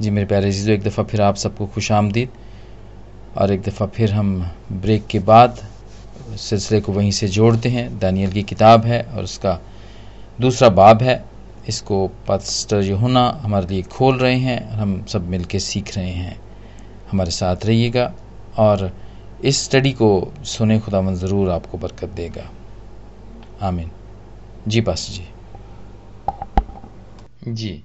जी 0.00 0.10
मेरे 0.10 0.26
प्यारे 0.26 0.50
जीजो 0.52 0.72
एक 0.72 0.82
दफ़ा 0.82 1.02
फिर 1.02 1.20
आप 1.22 1.36
सबको 1.36 1.66
खुश 1.66 1.90
आमदीद। 1.92 2.28
और 3.36 3.52
एक 3.52 3.62
दफ़ा 3.62 3.86
फिर 3.86 4.12
हम 4.12 4.50
ब्रेक 4.72 5.06
के 5.06 5.18
बाद 5.18 5.58
सिलसिले 6.38 6.80
को 6.80 6.92
वहीं 6.92 7.10
से 7.10 7.28
जोड़ते 7.28 7.68
हैं। 7.68 7.98
दानियल 7.98 8.32
की 8.32 8.42
किताब 8.42 8.84
है 8.84 9.02
और 9.02 9.24
उसका 9.24 9.58
दूसरा 10.40 10.68
बाब 10.68 11.02
है। 11.02 11.24
इसको 11.68 12.06
पास्टर 12.28 12.82
यहुना 12.82 13.40
हमारे 13.42 13.66
लिए 13.66 13.82
खोल 13.82 14.18
रहे 14.18 14.36
हैं 14.36 14.60
और 14.70 14.76
हम 14.76 15.04
सब 15.04 15.28
मिल 15.28 15.44
के 15.44 15.58
सीख 15.58 15.96
रहे 15.96 16.10
हैं। 16.10 16.36
हमारे 17.10 17.30
साथ 17.30 17.66
रहिएगा 17.66 18.12
और 18.58 18.90
इस 19.44 19.64
स्टडी 19.64 19.92
को 19.92 20.32
सुने 20.44 20.78
खुदा 20.80 21.02
ज़रूर 21.14 21.50
आपको 21.50 21.78
बरकत 21.78 22.08
देगा। 22.08 22.48
आमीन। 23.62 23.90
जी 24.68 24.80
पास 24.80 25.08
जी। 25.10 25.26
जी। 27.48 27.82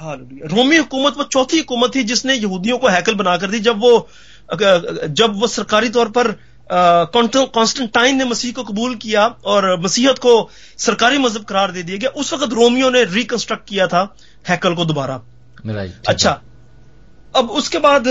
रोमी 0.00 0.76
हुकूमत 0.76 1.16
वो 1.18 1.24
चौथी 1.26 1.58
हुकूमत 1.58 1.94
थी 1.94 2.02
जिसने 2.04 2.34
यहूदियों 2.34 2.78
को 2.78 2.88
हैकल 2.88 3.14
बनाकर 3.14 3.50
दी 3.50 3.58
जब 3.60 3.80
वो 3.80 4.08
जब 4.50 5.34
वो 5.40 5.46
सरकारी 5.48 5.88
तौर 5.90 6.08
पर 6.10 6.30
कॉन्स्टेंटाइन 6.70 8.16
ने 8.16 8.24
मसीह 8.24 8.52
को 8.52 8.62
कबूल 8.64 8.94
किया 8.96 9.26
और 9.46 9.68
मसीहत 9.80 10.18
को 10.18 10.32
सरकारी 10.78 11.18
मज़हब 11.18 11.44
करार 11.44 11.72
दे 11.72 11.82
दिया 11.82 11.98
गया 11.98 12.10
उस 12.16 12.32
वक्त 12.32 12.52
रोमियो 12.52 12.90
ने 12.90 13.04
रिकंस्ट्रक्ट 13.06 13.68
किया 13.68 13.86
था 13.88 14.02
हैकल 14.44 14.74
को 14.74 14.84
दोबारा। 14.84 15.20
अच्छा 16.08 16.40
अब 17.34 17.50
उसके 17.52 17.78
बाद 17.80 18.08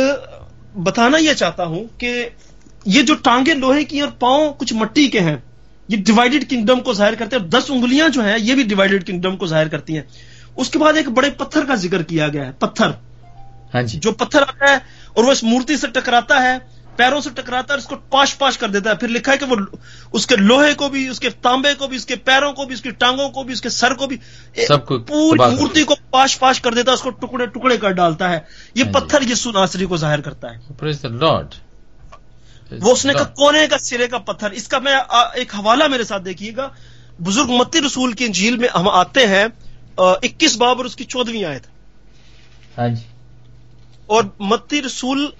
बताना 0.79 1.17
यह 1.19 1.33
चाहता 1.35 1.63
हूँ 1.65 1.85
कि 2.03 2.09
ये 2.87 3.01
जो 3.03 3.15
टांगे 3.21 3.53
लोहे 3.55 3.83
की 3.83 4.01
और 4.01 4.09
पाँव 4.21 4.49
कुछ 4.59 4.73
मट्टी 4.75 5.07
के 5.07 5.19
हैं 5.21 5.43
ये 5.89 5.97
डिवाइडेड 5.99 6.43
किंगडम 6.47 6.79
को 6.79 6.93
ज़ाहिर 6.93 7.15
करते 7.15 7.35
हैं 7.35 7.49
दस 7.49 7.69
उंगलियाँ 7.71 8.09
जो 8.09 8.21
हैं 8.21 8.37
ये 8.39 8.55
भी 8.55 8.63
डिवाइडेड 8.65 9.03
किंगडम 9.03 9.35
को 9.35 9.47
ज़ाहिर 9.47 9.69
करती 9.69 9.93
हैं। 9.93 10.07
उसके 10.59 10.79
बाद 10.79 10.97
एक 10.97 11.09
बड़े 11.11 11.29
पत्थर 11.39 11.65
का 11.65 11.75
ज़िक्र 11.77 12.03
किया 12.05 12.27
गया 12.27 12.43
है 12.43 12.51
पत्थर। 12.61 12.95
हाँ 13.73 13.83
जी। 13.83 13.97
जो 13.99 14.11
पत्थर 14.13 14.43
आता 14.43 14.71
है 14.71 14.81
और 15.17 15.25
वो 15.25 15.31
इस 15.31 15.43
मूर्ति 15.43 15.77
से 15.77 15.87
टकराता 15.89 16.39
है 16.39 16.57
पैरों 16.97 17.19
से 17.21 17.29
टकराता 17.31 17.73
है 17.73 17.77
उसको 17.77 17.95
पाश 18.11 18.33
पाश 18.35 18.55
कर 18.57 18.69
देता 18.69 18.89
है। 18.89 18.97
फिर 18.97 19.09
लिखा 19.09 19.31
है 19.31 19.37
कि 19.37 19.45
वो 19.45 19.55
उसके 20.13 20.35
लोहे 20.37 20.73
को 20.73 20.89
भी 20.89 21.07
उसके 21.09 21.29
तांबे 21.39 21.73
को 21.73 21.87
भी 21.87 21.97
उसके 21.97 22.15
पैरों 22.23 22.51
को 22.53 22.65
भी 22.65 22.73
उसकी 22.73 22.91
टांगों 22.93 23.29
को 23.29 23.43
भी 23.43 23.53
उसके 23.53 23.69
सर 23.71 23.93
को 23.93 24.07
भी 24.07 24.19
पूरी 24.71 25.55
मूर्ति 25.55 25.83
को 25.83 25.95
पाश 26.13 26.35
पाश 26.37 26.59
कर 26.59 26.73
देता 26.73 26.91
है 26.91 26.95
उसको 26.95 27.09
टुकड़े 27.21 27.47
टुकड़े 27.47 27.77
कर 27.77 27.93
डालता 27.93 28.27
है। 28.27 28.45
ये 28.77 28.83
हाँ 28.83 28.93
पत्थर 28.93 29.23
यीशु 29.23 29.51
नासरी 29.51 29.85
को 29.85 29.97
ज़ाहिर 29.97 30.21
करता 30.21 30.51
है। 30.51 30.59
लॉर्ड 31.15 31.55
वो 32.73 32.91
उसने 32.91 33.13
कहा 33.13 33.23
कोने 33.37 33.65
का 33.67 33.77
सिरे 33.79 34.07
का 34.07 34.17
पत्थर। 34.19 34.53
इसका 34.53 34.79
मैं 34.79 34.95
एक 35.41 35.55
हवाला 35.55 35.87
मेरे 35.87 36.03
साथ 36.03 36.19
देखिएगा। 36.21 36.71
बुज़ुर्ग 37.19 37.49
मत्ती 37.51 37.79
रसूल 37.79 38.13
की 38.13 38.27
झील 38.29 38.57
में 38.57 38.67
हम 38.69 38.89
आते 38.89 39.25
हैं। 39.27 39.47
इक्कीस 39.99 40.55
बाब 40.57 40.79
और 40.79 40.85
उसकी 40.85 41.03
चौदहवीं 41.05 41.43
आयत। 41.45 41.67
हाँ 42.77 42.89
जी। 42.89 43.05
और 44.09 44.35
मत्ती 44.41 44.79
रसूल 44.79 45.31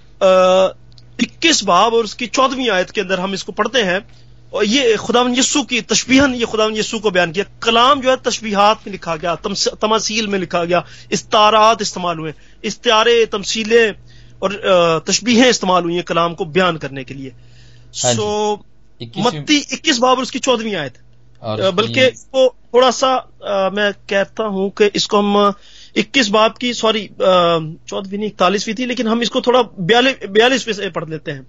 इक्कीस 1.20 1.64
बाब 1.64 1.94
और 1.94 2.04
उसकी 2.04 2.28
चौदहवीं 2.30 2.70
आयत 2.70 2.92
के 2.92 3.02
अंदर 3.02 3.20
हम 3.20 3.34
इसको 3.34 3.52
पढ़ते 3.54 3.82
हैं। 3.84 4.06
और 4.54 4.66
ये 4.66 4.96
खुदावन 4.98 5.36
यस्सु 5.36 5.62
की 5.64 5.82
तशबीहन 5.84 6.34
ये 6.36 6.46
खुदावन 6.46 6.76
यस्सु 6.76 7.00
को 7.00 7.12
बयान 7.12 7.32
किया। 7.32 7.46
कलाम 7.64 8.02
जो 8.02 8.10
है 8.10 8.16
तशबीहात 8.26 8.88
में 8.88 8.92
लिखा 8.92 9.16
गया 9.16 9.36
तमासील 9.78 10.28
में 10.28 10.40
लिखा 10.40 10.64
गया। 10.64 10.84
इस्तारात 11.12 11.82
इस्तेमाल 11.82 12.18
हुए 12.18 12.34
इस्तारे 12.64 13.26
तमसीलें 13.26 13.94
और 14.42 15.04
तशबीहें 15.08 15.50
इस्तेमाल 15.50 15.84
हुई 15.84 15.96
हैं 15.96 16.04
कलाम 16.04 16.34
को 16.34 16.46
बयान 16.48 16.78
करने 16.78 17.04
के 17.04 17.14
लिए। 17.14 17.30
हाँ 17.30 18.14
सो 18.14 18.26
मत्ती 19.20 19.58
इक्कीस 19.58 19.98
बाब 19.98 20.18
और 20.18 20.24
उसकी 20.24 20.40
चौदहवीं 20.40 20.76
आयत। 20.76 20.98
बल्कि 21.44 22.06
इसको 22.06 22.48
थोड़ा 22.74 22.92
सा 22.92 23.08
आ, 23.08 23.70
मैं 23.70 23.92
कहता 24.10 24.44
हूँ 24.44 24.70
कि 24.72 24.86
इसको 24.96 25.18
हम 25.18 25.54
इक्कीस 25.98 26.30
बाप 26.30 26.58
की 26.58 26.74
सॉरी 26.74 27.10
चौदहवीं 27.22 28.18
नहीं 28.18 28.28
इकतालीसवीं 28.28 28.76
थी 28.76 28.86
लेकिन 28.86 29.08
हम 29.08 29.22
इसको 29.22 29.42
थोड़ा 29.42 29.62
बयालीस 29.62 30.64
पे 30.64 30.90
पढ़ 30.90 31.10
लेते 31.10 31.32
हैं। 31.32 31.48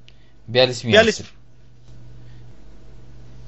बयालीसवीं 0.48 0.92
बयालीस 0.92 1.22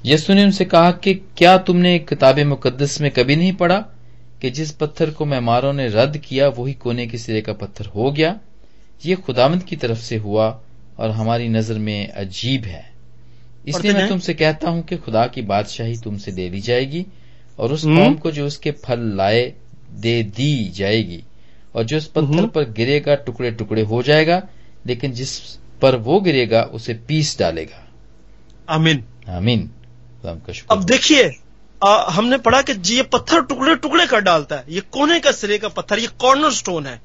यसु 0.05 0.33
ने 0.33 0.43
उनसे 0.43 0.65
कहा 0.65 0.91
कि 0.91 1.13
क्या 1.13 1.57
तुमने 1.57 1.97
किताब 1.99 2.39
मुकदस 2.39 3.01
में 3.01 3.11
कभी 3.11 3.35
नहीं 3.35 3.53
पढ़ा 3.53 3.77
कि 4.41 4.49
जिस 4.49 4.71
पत्थर 4.71 5.09
को 5.09 5.25
मेहमारों 5.25 5.73
ने 5.73 5.87
रद्द 5.87 6.17
किया 6.17 6.47
वही 6.49 6.73
कोने 6.73 7.07
के 7.07 7.17
सिरे 7.17 7.41
का 7.41 7.53
पत्थर 7.53 7.85
हो 7.85 8.11
गया? 8.11 8.39
ये 9.05 9.15
खुदामंद 9.15 9.63
की 9.63 9.75
तरफ़ 9.75 9.99
से 9.99 10.17
हुआ 10.17 10.47
और 10.99 11.09
हमारी 11.09 11.47
नज़र 11.49 11.77
में 11.79 12.07
अजीब 12.07 12.65
है। 12.65 12.92
इसलिए 13.67 13.93
मैं 13.93 14.07
तुमसे 14.09 14.33
कहता 14.33 14.69
हूँ 14.69 14.83
कि 14.83 14.97
खुदा 14.97 15.25
की 15.27 15.41
बादशाही 15.41 15.97
तुमसे 15.97 16.31
दे 16.31 16.49
दी 16.49 16.59
जाएगी 16.61 17.05
और 17.59 17.73
उस 17.73 17.85
हम्म। 17.85 17.97
कौम 17.97 18.15
को 18.15 18.31
जो 18.31 18.47
उसके 18.47 18.71
फल 18.71 18.99
लाए 19.15 19.53
दे 19.91 20.23
दी 20.23 20.69
जाएगी। 20.69 21.23
और 21.75 21.83
जो 21.83 21.97
उस 21.97 22.07
पत्थर 22.07 22.25
हम्म। 22.25 22.47
पर 22.47 22.69
गिरेगा 22.69 23.15
टुकड़े 23.15 23.51
टुकड़े 23.51 23.81
हो 23.81 24.01
जाएगा 24.03 24.41
लेकिन 24.85 25.11
जिस 25.11 25.39
पर 25.81 25.95
वो 25.95 26.19
गिरेगा 26.21 26.61
उसे 26.73 26.93
पीस 26.93 27.37
डालेगा। 27.39 27.87
आमीन। 28.69 29.03
आमीन। 29.29 29.69
अब 30.71 30.83
देखिए 30.83 31.23
हमने 31.85 32.37
पढ़ा 32.37 32.61
कि 32.61 32.73
ये 32.95 33.03
पत्थर 33.03 33.41
टुकड़े 33.41 33.75
टुकड़े 33.75 34.05
कर 34.07 34.19
डालता 34.19 34.55
है। 34.55 34.63
ये 34.69 34.81
कोने 34.91 35.19
का 35.19 35.31
सिरे 35.31 35.57
का 35.57 35.67
पत्थर 35.67 35.99
ये 35.99 36.07
कॉर्नर 36.19 36.51
स्टोन 36.51 36.85
है। 36.87 37.01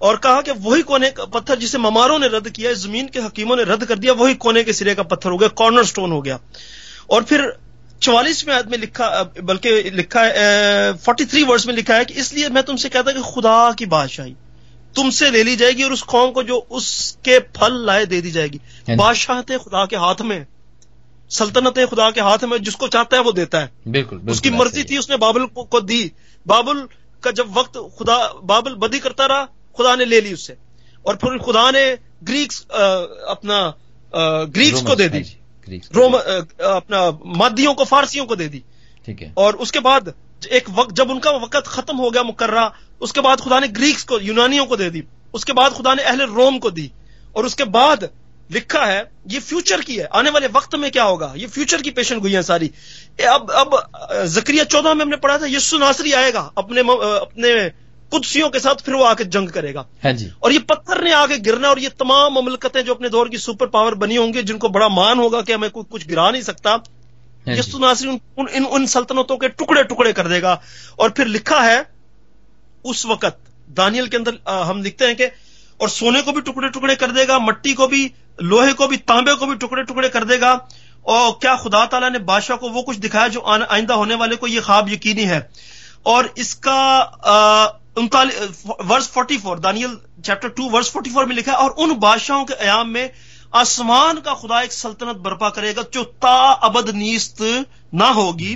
और 0.00 0.16
कहा 0.16 0.40
कि 0.42 0.50
वही 0.60 0.82
कोने 0.82 1.10
का 1.10 1.24
पत्थर 1.24 1.58
जिसे 1.58 1.78
ममारों 1.78 2.18
ने 2.18 2.28
रद्द 2.28 2.48
किया 2.50 2.72
ज़मीन 2.74 3.08
के 3.08 3.20
हकीमों 3.20 3.56
ने 3.56 3.64
रद्द 3.64 3.84
कर 3.84 3.98
दिया 3.98 4.12
वही 4.12 4.34
कोने 4.34 4.62
के 4.64 4.72
सिरे 4.72 4.94
का 4.94 5.02
पत्थर 5.02 5.30
हो 5.30 5.38
गया 5.38 5.48
कॉर्नर 5.48 5.84
स्टोन 5.84 6.12
हो 6.12 6.20
गया। 6.22 6.38
और 7.10 7.24
फिर 7.24 7.52
चौवालीसवें 8.02 8.54
आदमी 8.54 8.76
लिखा 8.76 9.22
बल्कि 9.42 9.70
लिखा 9.90 10.22
है 10.22 10.92
फोर्टी 10.98 11.24
थ्री 11.24 11.42
वर्ड्स 11.42 11.66
में 11.66 11.74
लिखा 11.74 11.94
है 11.94 12.04
कि 12.04 12.14
इसलिए 12.14 12.48
मैं 12.48 12.62
तुमसे 12.62 12.88
कहता 12.88 13.12
कि 13.12 13.22
खुदा 13.22 13.72
की 13.72 13.86
बादशाही 13.86 14.34
तुमसे 14.96 15.30
ले 15.30 15.42
ली 15.42 15.56
जाएगी 15.56 15.82
और 15.82 15.92
उस 15.92 16.02
कौम 16.02 16.30
को 16.30 16.42
जो 16.42 16.56
उसके 16.70 17.38
फल 17.58 17.74
लाए 17.86 18.06
दे 18.06 18.20
दी 18.20 18.30
जाएगी। 18.30 18.60
हाँ 18.88 18.96
बादशाहते 18.96 19.58
खुदा 19.58 19.84
के 19.86 19.96
हाथ 19.96 20.22
में 20.22 20.46
सल्तनत 21.30 21.78
खुदा 21.90 22.10
के 22.10 22.20
हाथ 22.20 22.44
में 22.44 22.56
जिसको 22.62 22.88
चाहता 22.88 23.16
है 23.16 23.22
वो 23.22 23.32
देता 23.32 23.60
है। 23.60 23.70
बिल्कुल, 23.88 24.18
बिल्कुल 24.18 24.32
उसकी 24.32 24.50
मर्ज़ी 24.50 24.84
थी 24.84 24.98
उसने 24.98 25.16
बाबुल 25.16 25.46
को, 25.46 25.62
को 25.62 25.80
दी। 25.80 26.12
बाबुल 26.46 26.88
का 27.22 27.30
जब 27.30 27.52
वक्त 27.54 27.78
खुदा 27.98 28.16
बाबुल 28.44 28.74
बदी 28.76 28.98
करता 28.98 29.26
रहा 29.26 29.48
खुदा 29.76 29.94
ने 29.96 30.04
ले 30.04 30.20
ली 30.20 30.32
उससे 30.32 30.56
और 31.06 31.16
फिर 31.16 31.38
खुदा 31.38 31.70
ने 31.70 31.84
ग्रीक्स 32.24 32.66
आ, 32.72 32.84
अपना 33.30 33.58
आ, 33.58 34.44
ग्रीक्स 34.44 34.82
को 34.82 34.94
दे 34.94 35.08
दी। 35.08 35.20
रोम 35.94 36.12
अपना 36.12 37.10
मादियों 37.38 37.74
को 37.74 37.84
फारसियों 37.84 38.26
को 38.26 38.36
दे 38.36 38.48
दी। 38.48 38.62
ठीक 39.06 39.20
है। 39.22 39.32
और 39.36 39.56
उसके 39.56 39.80
बाद 39.80 40.12
एक 40.52 40.70
वक्त 40.70 40.94
जब 40.94 41.10
उनका 41.10 41.30
वक्त 41.30 41.66
खत्म 41.66 41.96
हो 41.96 42.10
गया 42.10 42.22
मुकर्रा 42.22 42.72
उसके 43.00 43.20
बाद 43.20 43.40
खुदा 43.40 43.60
ने 43.60 43.68
ग्रीक्स 43.68 44.02
को 44.04 44.18
यूनानियों 44.20 44.66
को 44.66 44.76
दे 44.76 44.90
दी। 44.90 45.02
उसके 45.34 45.52
बाद 45.52 45.72
खुदा 45.72 45.94
ने 45.94 46.02
अहले 46.02 46.24
रोम 46.24 46.58
को 46.58 46.70
दी। 46.70 46.90
और 47.36 47.46
उसके 47.46 47.64
बाद 47.64 48.08
लिखा 48.50 48.84
है 48.86 49.10
ये 49.28 49.40
फ्यूचर 49.40 49.80
की 49.80 49.96
है। 49.96 50.04
आने 50.04 50.30
वाले 50.30 50.46
वक्त 50.46 50.74
में 50.74 50.90
क्या 50.90 51.04
होगा? 51.04 51.32
ये 51.36 51.46
फ्यूचर 51.46 51.82
की 51.82 51.90
पेशन 51.90 52.20
गुई 52.20 52.32
है 52.32 52.42
सारी। 52.42 52.70
अब 53.28 53.50
अब 53.50 54.26
जक्रिया 54.26 54.64
चौदह 54.64 54.94
में 54.94 55.02
हमने 55.02 55.16
पढ़ा 55.16 55.38
था 55.38 55.46
यीशु 55.46 55.78
नासरी 55.78 56.12
आएगा 56.12 56.40
अपने 56.58 56.80
अपने 56.80 57.52
कुदसियों 58.12 58.48
के 58.50 58.60
साथ 58.60 58.82
फिर 58.84 58.94
वो 58.94 59.04
आके 59.04 59.24
जंग 59.26 59.48
करेगा। 59.48 59.86
हाँ 60.04 60.12
जी। 60.12 60.30
और 60.42 60.52
ये 60.52 60.58
पत्थर 60.68 61.02
ने 61.04 61.12
आके 61.12 61.38
गिरना 61.38 61.68
और 61.68 61.78
ये 61.78 61.88
तमाम 61.98 62.32
ममलकतें 62.34 62.84
जो 62.84 62.94
अपने 62.94 63.08
दौर 63.08 63.28
की 63.28 63.38
सुपर 63.38 63.66
पावर 63.68 63.94
बनी 63.96 64.16
होंगी 64.16 64.42
जिनको 64.42 64.68
बड़ा 64.68 64.88
मान 64.90 65.18
होगा 65.18 65.42
कि 65.42 65.52
हमें 65.52 65.70
कोई 65.70 65.84
कुछ 65.90 66.06
गिरा 66.06 66.30
नहीं 66.30 66.42
सकता 66.42 66.70
हाँ 66.70 67.56
यस्सु 67.56 67.78
नासरी 67.78 68.08
उन, 68.08 68.20
उन, 68.38 68.48
इन 68.48 68.64
उन 68.66 68.86
सल्तनतों 68.86 69.36
के 69.36 69.48
टुकड़े 69.50 69.84
टुकड़े 69.84 70.12
कर 70.12 70.28
देगा। 70.28 70.60
और 70.98 71.10
फिर 71.10 71.26
लिखा 71.26 71.60
है 71.60 71.78
उस 72.84 73.06
वक्त 73.06 73.38
दानियल 73.70 74.06
के 74.06 74.16
अंदर 74.16 74.38
आ, 74.48 74.62
हम 74.64 74.82
लिखते 74.82 75.06
हैं 75.06 75.16
कि 75.16 75.26
और 75.80 75.88
सोने 75.88 76.22
को 76.22 76.32
भी 76.32 76.40
टुकड़े 76.40 76.68
टुकड़े 76.68 76.94
कर 76.96 77.10
देगा 77.10 77.38
मट्टी 77.38 77.74
को 77.74 77.86
भी 77.86 78.10
लोहे 78.42 78.72
को 78.72 78.86
भी 78.88 78.96
तांबे 78.96 79.34
को 79.34 79.46
भी 79.46 79.54
टुकड़े 79.56 79.82
टुकड़े 79.82 80.08
कर 80.08 80.24
देगा। 80.24 80.52
और 81.06 81.30
क्या 81.32 81.56
खुदा 81.56 81.84
ताला 81.86 82.08
ने 82.08 82.18
बादशाह 82.20 82.56
को 82.56 82.68
वो 82.68 82.82
कुछ 82.82 82.96
दिखाया 82.96 83.28
जो 83.28 83.40
आइंदा 83.46 83.94
होने 83.94 84.14
वाले 84.14 84.36
को 84.36 84.46
ये 84.46 84.60
ख्वाब 84.60 84.88
यकीनी 84.88 85.24
है? 85.24 85.48
और 86.06 86.34
इसका 86.38 86.80
आ, 87.02 87.79
वर्ष 87.96 89.10
44 89.10 89.58
दानियल 89.60 89.96
चैप्टर 90.24 90.48
टू 90.50 90.68
वर्ष 90.70 90.92
44 90.92 91.26
में 91.28 91.34
लिखा 91.36 91.52
है, 91.52 91.58
और 91.58 91.70
उन 91.72 91.98
बादशाहों 91.98 92.44
के 92.44 92.54
अयाम 92.56 92.88
में 92.88 93.10
आसमान 93.52 94.20
का 94.20 94.34
खुदा 94.34 94.60
एक 94.62 94.72
सल्तनत 94.72 95.16
बर्पा 95.18 95.48
करेगा 95.50 95.82
जो 95.94 96.04
ता 96.22 96.36
अबद 96.64 96.90
नीस्त 96.96 97.42
ना 97.94 98.08
होगी, 98.10 98.54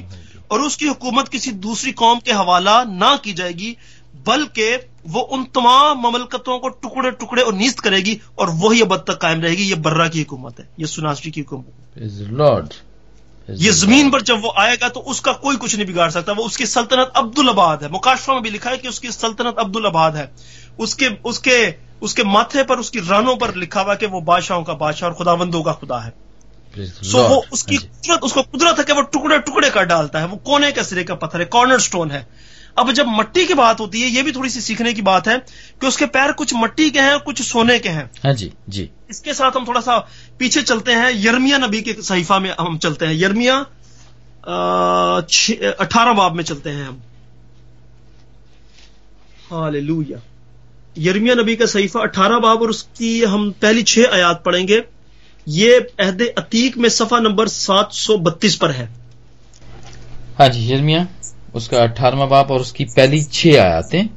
और 0.51 0.61
उसकी 0.63 0.87
हुकूमत 0.87 1.29
किसी 1.29 1.53
दूसरी 1.61 1.93
कौम 1.95 2.19
के 2.21 2.33
हवाला 2.33 2.83
ना 2.85 3.17
की 3.17 3.33
जाएगी, 3.35 3.77
बल्कि 4.27 4.75
वो 5.07 5.21
उन 5.21 5.45
तमाम 5.55 6.01
ममलकतों 6.01 6.59
को 6.59 6.69
टुकड़े 6.69 7.11
टुकड़े 7.13 7.43
और 7.43 7.55
नीस्त 7.55 7.81
करेगी, 7.81 8.21
और 8.39 8.51
वही 8.63 8.81
अब 8.83 8.97
तक 9.09 9.19
कायम 9.21 9.41
रहेगी। 9.43 9.63
ये 9.65 9.75
बर्रा 9.83 10.09
की 10.09 10.19
हुकूमत 10.21 10.61
है, 10.61 10.69
ये 10.81 10.87
सुनासरी 10.89 11.31
की 11.31 11.41
हुकूमत 11.41 12.83
ये 13.49 13.71
ज़मीन 13.73 14.11
पर 14.11 14.23
जब 14.23 14.41
वो 14.43 14.53
आएगा 14.59 14.89
तो 14.89 15.01
उसका 15.01 15.33
कोई 15.39 15.57
कुछ 15.57 15.75
नहीं 15.77 15.87
बिगाड़ 15.87 16.11
सकता। 16.11 16.33
वो 16.33 16.45
उसकी 16.45 16.67
सल्तनत 16.67 17.13
अब्दुल 17.17 17.49
आबाद 17.49 17.83
है। 17.83 17.91
मुकाशफा 17.91 18.35
में 18.35 18.43
भी 18.43 18.51
लिखा 18.51 18.71
है 18.71 18.79
कि 18.79 18.89
उसकी 18.89 19.11
सल्तनत 19.13 19.59
अब्दुल 19.59 19.87
आबाद 19.87 20.17
है। 20.17 20.31
उसके 20.79 21.09
उसके 21.25 21.75
उसके 22.03 22.25
माथे 22.25 22.63
पर 22.63 22.79
उसकी 22.79 23.01
रानों 23.01 23.37
पर 23.37 23.55
लिखा 23.55 23.81
हुआ 23.81 23.95
कि 23.95 24.07
वो 24.07 24.21
बादशाहों 24.21 24.63
का 24.63 24.75
बादशाह 24.75 25.09
और 25.09 25.15
खुदावंदों 25.15 25.63
का 25.63 25.73
खुदा 25.73 25.99
है। 25.99 26.13
सो 26.77 27.23
वो 27.29 27.43
उसकी 27.53 27.77
हाँ 27.77 27.85
कुदरत 27.85 28.23
उसको 28.23 28.43
कुदरत 28.43 28.79
है 28.79 28.85
कि 28.85 28.93
वो 28.93 29.03
टुकड़े 29.03 29.39
टुकड़े 29.39 29.71
कर 29.71 29.85
डालता 29.85 30.19
है। 30.19 30.27
वो 30.27 30.37
कोने 30.37 30.73
के 30.73 30.85
सिरे 30.85 31.05
का 31.05 31.15
पत्थर 31.15 31.41
है 31.41 31.45
कॉर्नर 31.47 31.81
स्टोन 31.81 32.11
है। 32.11 32.27
अब 32.77 32.91
जब 32.93 33.07
मट्टी 33.09 33.45
की 33.47 33.55
बात 33.55 33.81
होती 33.81 34.01
है 34.03 34.09
ये 34.09 34.23
भी 34.23 34.33
थोड़ी 34.33 34.51
सी 34.51 34.61
सीखने 34.61 34.93
की 34.95 35.03
बात 35.03 35.29
है 35.29 35.37
कि 35.81 35.87
उसके 35.87 36.07
पैर 36.09 36.33
कुछ 36.33 36.55
मट्टी 36.55 36.91
के 36.91 37.01
हैं 37.01 37.13
और 37.13 37.19
कुछ 37.21 37.43
सोने 37.43 37.79
के 37.79 37.89
हैं। 37.89 38.11
हाँ 38.25 38.33
जी 38.35 38.53
जी। 38.69 38.89
इसके 39.11 39.35
साथ 39.35 39.57
हम 39.57 39.67
थोड़ा 39.67 39.81
सा 39.81 39.99
पीछे 40.39 40.63
चलते 40.63 40.93
हैं। 40.93 41.11
यर्मिया 41.17 41.59
नबी 41.59 41.83
के 41.83 41.93
सहीफा 42.03 42.39
में 42.39 42.51
हम 42.61 42.79
चलते 42.79 43.07
हैं। 43.07 43.15
यर्मिया 43.15 43.59
अठारह 45.81 46.13
बाब 46.13 46.35
में 46.35 46.43
चलते 46.45 46.71
हैं 46.71 46.87
हम। 46.87 47.03
हालेलुया। 49.53 50.21
यर्मिया 50.99 51.35
नबी 51.35 51.57
का 51.57 51.67
सहीफा 51.67 52.01
अठारह 52.01 52.39
बाब 52.39 52.63
और 52.63 52.71
उसकी 52.71 53.23
हम 53.25 53.51
पहली 53.63 53.83
छह 53.85 54.15
आयात 54.15 54.43
पढ़ेंगे। 54.45 54.83
ये 55.47 55.79
अहद 56.01 56.23
अतीक 56.39 56.77
में 56.79 56.89
सफ़ा 56.89 57.19
नंबर 57.21 57.49
सात 57.49 57.93
सौ 57.93 58.17
बत्तीस 58.19 58.57
पर 58.57 58.71
है। 58.71 58.89
हाँ 60.39 60.49
जी 60.49 60.73
यर्मिया। 60.73 61.07
उसका 61.55 61.79
अठारवा 61.79 62.27
बाप 62.27 62.51
और 62.51 62.61
उसकी 62.61 62.85
पहली 62.85 63.23
छह 63.23 63.51
आयातें। 63.51 64.09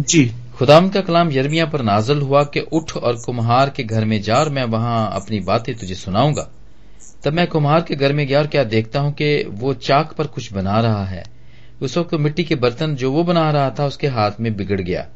जी। 0.00 0.32
खुदाम 0.56 0.88
का 0.88 1.00
कलाम 1.00 1.30
यर्मिया 1.32 1.66
पर 1.66 1.82
नाजल 1.82 2.20
हुआ 2.20 2.44
कि 2.44 2.60
उठ 2.60 2.96
और 2.96 3.16
कुम्हार 3.16 3.70
के 3.70 3.82
घर 3.82 4.04
में 4.04 4.22
जा 4.22 4.36
और 4.36 4.48
मैं 4.48 4.64
वहाँ 4.64 5.10
अपनी 5.14 5.40
बातें 5.40 5.74
तुझे 5.74 5.94
सुनाऊँगा। 5.94 6.48
तब 7.24 7.32
मैं 7.32 7.46
कुम्हार 7.46 7.80
के 7.80 7.94
घर 7.94 8.12
में 8.12 8.26
गया 8.26 8.38
और 8.38 8.46
क्या 8.46 8.64
देखता 8.64 9.00
हूँ 9.00 9.12
कि 9.12 9.44
वो 9.50 9.74
चाक 9.74 10.12
पर 10.12 10.26
कुछ 10.26 10.52
बना 10.52 10.80
रहा 10.80 11.04
है। 11.04 11.24
उस 11.82 11.98
वक्त 11.98 12.14
मिट्टी 12.14 12.44
के 12.44 12.54
बर्तन 12.54 12.94
जो 12.94 13.12
वो 13.12 13.24
बना 13.24 13.50
रहा 13.50 13.70
था 13.70 13.86
उसके 13.86 14.06
हाथ 14.06 14.30
में 14.40 14.56
बिगड़ 14.56 14.80
गया। 14.80 15.06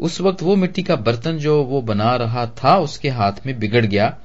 उस 0.00 0.20
वक्त 0.20 0.42
वो 0.42 0.56
मिट्टी 0.56 0.82
का 0.82 0.96
बर्तन 0.96 1.38
जो 1.38 1.62
वो 1.62 1.80
बना 1.82 2.16
रहा 2.16 2.46
था 2.46 2.78
उसके 2.78 3.08
हाथ 3.08 3.32
में 3.46 3.58
बिगड़ 3.58 3.86
गया। 3.86 4.16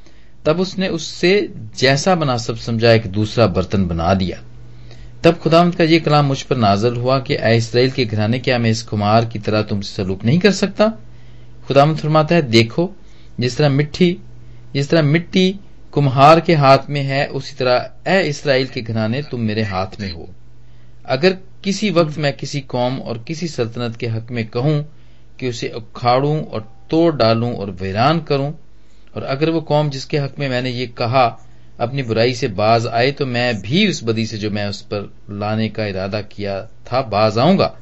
तब 0.45 0.59
उसने 0.59 0.87
उससे 0.87 1.53
जैसा 1.77 2.15
बना 2.15 2.37
सब 2.37 2.55
समझा 2.55 2.91
एक 2.91 3.07
दूसरा 3.07 3.47
बर्तन 3.47 3.87
बना 3.87 4.13
दिया। 4.13 4.41
तब 5.23 5.37
खुदावंत 5.37 5.75
का 5.75 5.83
ये 5.83 5.99
कलाम 5.99 6.25
मुझ 6.25 6.41
पर 6.41 6.57
नाजल 6.57 6.95
हुआ 6.95 7.19
कि 7.19 7.35
ए 7.35 7.55
इसराइल 7.57 7.91
के 7.91 8.05
घराने, 8.05 8.39
क्या 8.39 8.57
मैं 8.57 8.69
इस 8.69 8.81
कुमार 8.83 9.25
की 9.25 9.39
तरह 9.39 9.61
तुमसे 9.61 9.93
सलूक 9.95 10.23
नहीं 10.25 10.39
कर 10.39 10.51
सकता? 10.51 10.87
खुदावंत 11.67 11.99
फरमाता 11.99 12.35
है, 12.35 12.41
देखो, 12.41 12.89
जिस 13.39 13.57
तरह 13.57 13.69
मिट्टी, 13.69 14.17
जिस 14.73 14.89
तरह 14.89 15.01
मिट्टी 15.01 15.59
कुम्हार 15.91 16.39
के 16.39 16.55
हाथ 16.55 16.89
में 16.89 17.01
है, 17.01 17.25
उसी 17.27 17.55
तरह 17.55 17.91
ए 18.07 18.21
इसराइल 18.21 18.67
के 18.67 18.81
घराने, 18.81 19.21
तुम 19.21 19.41
मेरे 19.41 19.63
हाथ 19.63 19.99
में 19.99 20.11
हो। 20.11 20.29
अगर 21.05 21.37
किसी 21.63 21.89
वक्त 21.89 22.17
मैं 22.17 22.33
किसी 22.33 22.61
कौम 22.61 22.99
और 22.99 23.23
किसी 23.23 23.47
सल्तनत 23.47 23.95
के 23.95 24.07
हक 24.07 24.31
में 24.31 24.47
कहूँ 24.47 24.83
कि 25.39 25.49
उसे 25.49 25.69
उखाड़ूं 25.69 26.43
और 26.43 26.67
तोड़ 26.89 27.13
डालूं 27.15 27.53
और 27.55 27.71
वीरान 27.71 28.19
करूँ, 28.21 28.53
और 29.15 29.23
अगर 29.23 29.49
वो 29.49 29.61
कौम 29.61 29.89
जिसके 29.89 30.17
हक 30.17 30.39
में 30.39 30.49
मैंने 30.49 30.69
ये 30.69 30.87
कहा 30.87 31.27
अपनी 31.81 32.03
बुराई 32.03 32.33
से 32.35 32.47
बाज 32.55 32.87
आए 32.89 33.11
तो 33.11 33.25
मैं 33.27 33.61
भी 33.61 33.87
उस 33.89 34.03
बदी 34.03 34.25
से 34.25 34.37
जो 34.37 34.49
मैं 34.51 34.67
उस 34.69 34.81
पर 34.83 35.11
लाने 35.39 35.69
का 35.69 35.85
इरादा 35.87 36.21
किया 36.29 36.61
था 36.87 37.01
बाज 37.09 37.37
आऊँगा। 37.39 37.75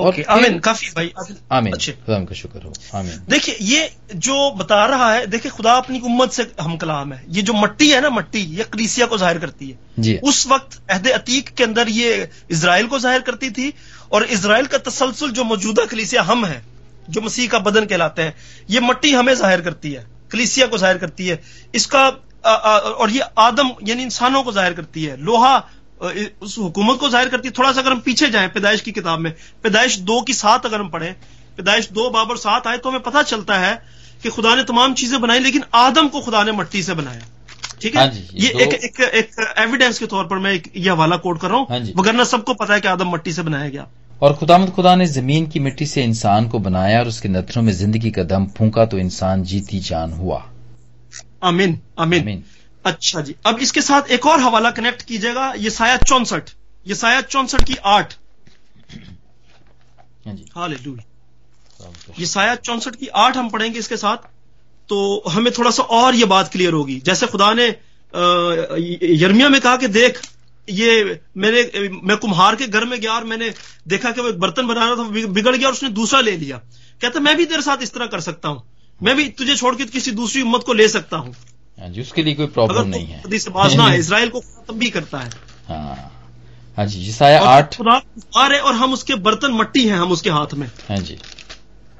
ओके 0.00 0.22
आमीन 0.24 0.58
काफ़ी 0.60 0.88
भाई। 0.96 1.10
आमीन 1.52 1.72
खुदा 1.74 2.18
का 2.20 2.34
शुक्र 2.34 2.60
हो। 2.60 2.72
आमीन। 2.98 3.18
देखिए 3.30 3.56
ये 3.62 3.90
जो 4.16 4.50
बता 4.58 4.84
रहा 4.86 5.12
है 5.12 5.26
देखिए 5.26 5.50
खुदा 5.52 5.72
अपनी 5.74 6.00
उम्मत 6.00 6.32
से 6.32 6.46
हम 6.60 6.76
कलाम 6.76 7.12
है। 7.12 7.22
ये 7.30 7.42
जो 7.42 7.52
मट्टी 7.54 7.88
है 7.90 8.00
ना 8.00 8.10
मट्टी 8.10 8.40
ये 8.56 8.64
कलीसिया 8.66 9.06
को 9.06 9.18
ज़ाहिर 9.18 9.38
करती 9.38 9.68
है। 9.70 9.78
जी। 9.98 10.16
उस 10.24 10.46
वक्त 10.46 10.80
अहद 10.90 11.08
अतीक 11.10 11.48
के 11.50 11.64
अंदर 11.64 11.88
ये 11.90 12.28
इसराइल 12.50 12.86
को 12.86 12.98
ज़ाहिर 12.98 13.20
करती 13.22 13.50
थी 13.50 13.72
और 14.12 14.24
इसराइल 14.30 14.66
का 14.66 14.78
तसलसल 14.80 15.30
जो 15.32 15.44
मौजूदा 15.44 15.84
कलीसिया 15.86 16.22
हम 16.22 16.46
है 16.46 16.62
जो 17.08 17.20
मसीह 17.20 17.48
का 17.48 17.58
बदन 17.60 17.84
कहलाते 17.86 18.22
हैं 18.22 18.34
ये 18.70 18.80
मट्टी 18.82 19.12
हमें 19.12 19.34
ज़ाहिर 19.34 19.60
करती 19.60 19.92
है 19.92 20.06
कलीसिया 20.32 20.66
को 20.66 20.78
ज़ाहिर 20.78 20.98
करती 20.98 21.26
है। 21.26 21.40
इसका 21.74 22.08
और 22.44 23.10
ये 23.10 23.20
आदम 23.40 23.70
यानी 23.84 24.02
इंसानों 24.02 24.42
को 24.42 24.52
ज़ाहिर 24.52 24.72
करती 24.72 25.04
है। 25.04 25.16
लोहा 25.18 25.56
उस 26.42 26.56
हुकूमत 26.58 26.98
को 27.00 27.08
ज़ाहिर 27.08 27.28
करती 27.28 27.48
है। 27.48 27.54
थोड़ा 27.58 27.72
सा 27.72 27.80
अगर 27.80 27.92
हम 27.92 28.00
पीछे 28.00 28.28
जाएँ 28.30 28.48
पैदाइश 28.50 28.80
की 28.80 28.92
किताब 28.92 29.18
में 29.18 29.32
पैदाइश 29.64 29.98
दो 30.02 30.20
की 30.22 30.34
सात 30.34 30.66
अगर 30.66 30.80
हम 30.80 30.88
पढ़ें 30.90 31.12
पैदाइश 31.58 31.90
दो 31.92 32.08
बाबर 32.10 32.36
सात 32.38 32.66
आए 32.66 32.78
तो 32.78 32.88
हमें 32.88 33.02
पता 33.02 33.22
चलता 33.24 33.58
है 33.58 33.74
कि 34.22 34.28
खुदा 34.30 34.54
ने 34.54 34.62
तमाम 34.64 34.94
चीज़ें 34.94 35.20
बनाई 35.20 35.38
लेकिन 35.40 35.64
आदम 35.76 36.08
को 36.08 36.20
खुदा 36.20 36.42
ने 36.44 36.52
मट्टी 36.52 36.82
से 36.82 36.94
बनाया। 36.94 37.20
ठीक 37.80 37.96
है? 37.96 38.00
हाँ 38.00 38.14
ये, 38.34 38.48
एक, 38.48 38.74
एक 38.74 39.00
एक 39.00 39.54
एविडेंस 39.58 39.98
के 39.98 40.06
तौर 40.06 40.24
पर 40.26 40.38
मैं 40.38 40.52
ये 40.52 40.90
हवाला 40.90 41.16
कोट 41.18 41.40
कर 41.40 41.48
रहा 41.48 41.58
हूँ 41.58 41.66
हाँ 41.70 41.78
वगरना 41.96 42.24
सबको 42.26 42.54
पता 42.54 42.74
है 42.74 42.80
कि 42.80 42.88
आदम 42.88 43.10
मट्टी 43.12 43.32
से 43.32 43.42
बनाया 43.42 43.68
गया। 43.68 43.86
और 44.22 44.34
खुदामद 44.36 44.70
खुदा 44.70 44.94
ने 44.96 45.06
ज़मीन 45.08 45.46
की 45.46 45.60
मिट्टी 45.60 45.86
से 45.86 46.02
इंसान 46.04 46.48
को 46.48 46.58
बनाया 46.60 46.98
और 47.00 47.08
उसके 47.08 47.28
नथनों 47.28 47.62
में 47.62 47.72
ज़िंदगी 47.74 48.10
का 48.10 48.22
दम 48.24 48.46
फूका 48.56 48.84
तो 48.86 48.98
इंसान 48.98 49.42
जीती 49.44 49.78
जान 49.82 50.12
हुआ। 50.12 50.44
आमीन 51.42 51.78
आमीन 51.98 52.42
अच्छा 52.84 53.20
जी। 53.20 53.34
अब 53.46 53.58
इसके 53.60 53.82
साथ 53.82 54.10
एक 54.10 54.26
और 54.26 54.40
हवाला 54.40 54.70
कनेक्ट 54.72 55.02
कीजिएगा 55.02 55.52
ये 55.58 55.70
साया 55.70 55.96
चौंसठ। 55.98 56.50
ये 56.86 56.94
साया 56.96 57.20
चौंसठ 57.22 57.64
की 57.64 57.76
आठ। 57.86 58.14
हाल 60.56 60.76
ये 62.18 62.26
साया 62.26 62.54
चौसठ 62.56 62.96
की 62.96 63.06
आठ 63.18 63.36
हम 63.36 63.48
पढ़ेंगे 63.50 63.78
इसके 63.78 63.96
साथ 63.98 64.28
तो 64.90 64.98
हमें 65.28 65.52
थोड़ा 65.52 65.70
सा 65.70 65.82
और 65.82 66.14
ये 66.14 66.24
बात 66.26 66.50
क्लियर 66.52 66.72
होगी। 66.72 66.98
जैसे 67.00 67.26
खुदा 67.26 67.52
ने 67.54 67.66
यर्मिया 69.16 69.48
में 69.48 69.60
कहा 69.60 69.76
कि 69.76 69.88
देख 69.90 70.20
ये 70.68 71.20
मैंने 71.36 71.88
मैं 72.04 72.16
कुम्हार 72.16 72.56
के 72.56 72.66
घर 72.66 72.84
में 72.84 73.00
गया 73.00 73.12
और 73.12 73.24
मैंने 73.24 73.52
देखा 73.88 74.10
कि 74.10 74.20
वो 74.20 74.28
एक 74.28 74.38
बर्तन 74.40 74.66
बना 74.66 74.84
रहा 74.84 74.96
था 74.96 75.28
बिगड़ 75.28 75.56
गया 75.56 75.68
और 75.68 75.72
उसने 75.74 75.88
दूसरा 75.90 76.20
ले 76.20 76.36
लिया। 76.36 76.56
कहता 77.00 77.20
मैं 77.20 77.36
भी 77.36 77.44
तेरे 77.46 77.62
साथ 77.62 77.82
इस 77.82 77.92
तरह 77.94 78.06
कर 78.06 78.20
सकता 78.20 78.48
हूँ। 78.48 78.62
मैं 79.02 79.16
भी 79.16 79.28
तुझे 79.28 79.56
छोड़ 79.56 79.74
के 79.74 79.84
किसी 79.84 80.10
दूसरी 80.10 80.42
उम्मत 80.42 80.62
को 80.66 80.72
ले 80.72 80.88
सकता 80.88 81.16
हूँ। 81.16 81.34
हाँ 81.80 81.88
जी 81.88 82.00
उसके 82.00 82.22
लिए 82.22 82.34
कोई 82.34 82.46
प्रॉब्लम 82.46 82.88
नहीं 82.88 83.06
है। 83.06 83.22
इसराइल 83.98 84.28
को 84.34 84.40
खत्म 84.40 84.74
भी 84.74 84.90
करता 84.90 85.18
है। 85.18 85.30
हाँ। 85.68 86.16
हाँ 86.76 86.86
जी 86.86 87.04
जिसाया 87.04 87.40
आठ। 87.40 87.80
है 88.36 88.60
और 88.60 88.74
हम 88.74 88.92
उसके 88.92 89.14
बर्तन 89.14 89.52
मट्टी 89.52 89.86
हैं 89.88 89.96
हम 89.96 90.12
उसके 90.12 90.30
हाथ 90.30 90.54
में। 90.54 90.66
हाँ 90.88 90.96
जी। 90.96 91.18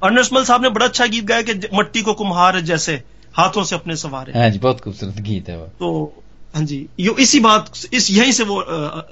अर्नसमल 0.04 0.44
साहब 0.44 0.62
ने 0.62 0.68
बड़ा 0.68 0.86
अच्छा 0.86 1.06
गीत 1.06 1.24
गाया 1.24 1.42
कि 1.42 1.54
मट्टी 1.74 2.02
को 2.02 2.14
कुम्हार 2.14 2.60
जैसे 2.60 3.02
हाथों 3.34 3.64
से 3.64 3.74
अपने 3.76 3.96
सवारे। 3.96 4.38
हाँ 4.38 4.50
जी 4.50 4.58
बहुत 4.58 4.80
खूबसूरत 4.80 5.14
गीत 5.14 5.48
है 5.48 5.58
वो। 5.58 5.66
तो 5.66 6.22
हाँ 6.54 6.64
जी 6.64 6.86
यो 7.00 7.14
इसी 7.14 7.40
बात 7.40 7.72
इस 7.92 8.10
यहीं 8.10 8.32
से 8.32 8.44
वो 8.44 8.60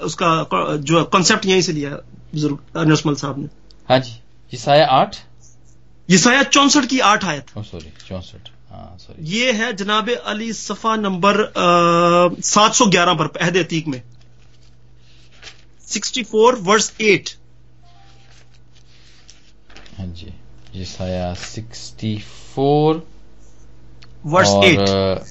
उसका 0.04 0.46
जो 0.76 1.04
कॉन्सेप्ट 1.04 1.46
यहीं 1.46 1.62
से 1.62 1.72
लिया 1.72 1.90
बुज़ुर्ग 2.34 2.58
अर्नसमल 2.76 3.14
साहब 3.14 3.38
ने। 3.38 3.48
हाँ 3.88 3.98
जी 3.98 4.12
जिसाया 4.52 4.86
आठ। 4.86 5.16
जिसाया 6.08 6.42
चौंसठ 6.44 6.86
की 6.86 6.98
आठ 7.06 7.24
आयत। 7.24 7.50
सॉरी 7.60 7.92
चौंसठ. 8.06 8.48
हाँ, 8.70 8.96
ये 9.20 9.52
है 9.52 9.72
जनाब 9.72 10.10
अली 10.10 10.52
सफ़ा 10.52 10.94
नंबर 10.96 11.36
सात 12.44 12.74
सौ 12.74 12.86
ग्यारह 12.86 13.14
पर 13.14 13.26
अहद 13.40 13.56
अतीक 13.56 13.86
में। 13.88 14.02
Sixty 15.88 16.22
four 16.22 16.54
verse 16.62 16.92
eight. 17.00 17.30
हाँ 19.98 20.06
जी 20.08 20.32
जिसाया 20.74 21.32
सिक्सटी 21.34 22.16
फोर 22.54 23.06
वर्स 24.26 24.48
एट। 24.64 25.24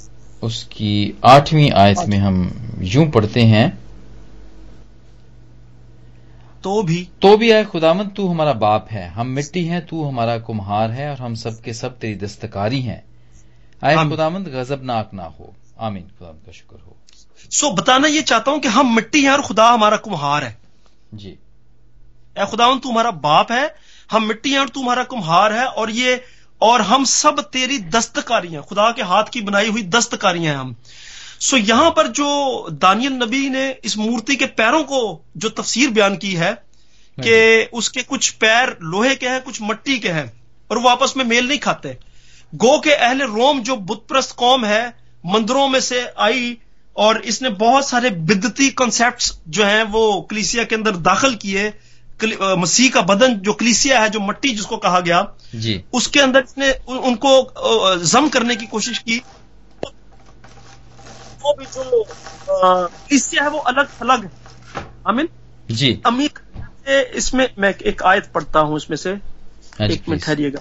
उसकी 0.43 0.95
आठवीं 1.25 1.69
आयत 1.73 1.99
में 2.07 2.17
हम 2.17 2.37
यूँ 2.85 3.09
पढ़ते 3.11 3.41
हैं। 3.45 3.67
तो 6.63 6.83
भी। 6.83 7.09
तो 7.21 7.37
भी 7.37 7.51
आए 7.51 7.65
खुदामंद 7.65 8.11
तू 8.17 8.27
हमारा 8.27 8.53
बाप 8.53 8.87
है। 8.91 9.07
हम 9.07 9.27
मिट्टी 9.27 9.65
हैं 9.65 9.85
तू 9.85 10.03
हमारा 10.03 10.37
कुम्हार 10.39 10.91
है 10.91 11.09
और 11.09 11.17
हम 11.17 11.35
सबके 11.35 11.73
सब 11.73 11.97
तेरी 11.99 12.15
दस्तकारी 12.15 12.81
हैं। 12.81 13.03
आए 13.83 14.09
खुदामंद 14.09 14.47
गजबनाक 14.47 15.09
ना 15.13 15.23
हो। 15.23 15.53
आमीन। 15.79 16.03
खुदामंद 16.03 16.41
का 16.45 16.51
शुक्र 16.51 16.79
हो। 16.87 16.95
सो 17.51 17.71
बताना 17.71 18.07
ये 18.07 18.21
चाहता 18.21 18.51
हूँ 18.51 18.59
कि 18.59 18.67
हम 18.67 18.95
मिट्टी 18.95 19.23
हैं 19.23 19.31
और 19.31 19.41
खुदा 19.41 19.69
हमारा 19.69 19.97
कुम्हार 19.97 20.43
है। 20.43 20.57
जी। 21.13 21.37
ए 22.39 22.45
खुदावंद 22.45 22.81
तू 22.81 22.89
हमारा 22.91 23.11
बाप 23.11 23.51
है 23.51 23.75
हम 24.11 24.23
मिट्टी 24.23 24.51
हैं 24.51 24.59
और 24.59 24.69
तू 24.69 24.81
हमारा 24.81 25.03
कुम्हार 25.03 25.53
है 25.53 25.65
और 25.65 25.91
ये 25.91 26.21
और 26.61 26.81
हम 26.81 27.03
सब 27.05 27.39
तेरी 27.39 27.77
दस्तकारियाँ 27.77 28.63
खुदा 28.63 28.91
के 28.91 29.01
हाथ 29.01 29.23
की 29.23 29.41
बनाई 29.41 29.69
हुई 29.69 29.83
दस्तकारियाँ 29.83 30.53
हैं 30.53 30.61
हम। 30.61 30.75
सो 31.41 31.57
यहाँ 31.57 31.89
पर 31.91 32.07
जो 32.17 32.27
दानियल 32.81 33.13
नबी 33.13 33.49
ने 33.49 33.69
इस 33.85 33.97
मूर्ति 33.97 34.35
के 34.35 34.45
पैरों 34.57 34.83
को 34.83 35.01
जो 35.37 35.49
तफसीर 35.51 35.89
बयान 35.89 36.15
की 36.17 36.33
है 36.33 36.53
कि 37.17 37.69
उसके 37.73 38.01
कुछ 38.03 38.29
पैर 38.35 38.77
लोहे 38.83 39.15
के 39.15 39.27
हैं 39.27 39.41
कुछ 39.43 39.61
मट्टी 39.61 39.97
के 39.99 40.09
हैं 40.09 40.31
और 40.71 40.77
वो 40.77 40.89
आपस 40.89 41.13
में 41.17 41.23
मेल 41.25 41.47
नहीं 41.47 41.59
खाते। 41.59 41.97
गो 42.53 42.77
के 42.79 42.93
अहले 42.93 43.25
रोम 43.25 43.61
जो 43.61 43.75
बुतप्रस्त 43.87 44.35
कौम 44.35 44.65
है 44.65 44.85
मंदिरों 45.23 45.67
में 45.67 45.79
से 45.81 46.05
आई 46.19 46.57
और 46.95 47.21
इसने 47.23 47.49
बहुत 47.57 47.87
सारे 47.89 48.09
बिदती 48.29 48.69
कॉन्सेप्ट 48.71 49.33
जो 49.49 49.63
हैं 49.65 49.83
वो 49.91 50.21
कलीसिया 50.31 50.63
के 50.63 50.75
अंदर 50.75 50.95
दाखिल 51.03 51.35
किए। 51.35 51.73
मसीह 52.57 52.89
का 52.89 53.01
बदन 53.03 53.33
जो 53.39 53.53
कलीसिया 53.53 53.99
है 54.01 54.09
जो 54.09 54.19
मट्टी 54.19 54.49
जिसको 54.51 54.77
कहा 54.77 54.99
गया 54.99 55.21
जी। 55.55 55.81
उसके 55.93 56.19
अंदर 56.19 56.43
इसने 56.43 56.71
उनको 56.99 57.33
जम 58.05 58.29
करने 58.29 58.55
की 58.55 58.65
कोशिश 58.67 58.97
की। 58.99 59.21
वो 61.47 61.53
भी 61.59 61.65
जो 61.67 62.03
कलीसिया 62.49 63.43
है 63.43 63.49
वो 63.49 63.59
अलग 63.69 63.89
अलग 64.01 64.29
आमीन? 65.07 65.27
जी। 65.71 65.91
अमीर 66.05 67.11
इसमें 67.15 67.47
मैं 67.59 67.73
एक 67.83 68.03
आयत 68.05 68.25
पढ़ता 68.33 68.59
हूँ 68.61 68.77
इसमें 68.77 68.97
से 68.97 69.11
हाँ 69.79 69.87
एक 69.87 70.09
मिनट 70.09 70.23
ठहरिएगा। 70.23 70.59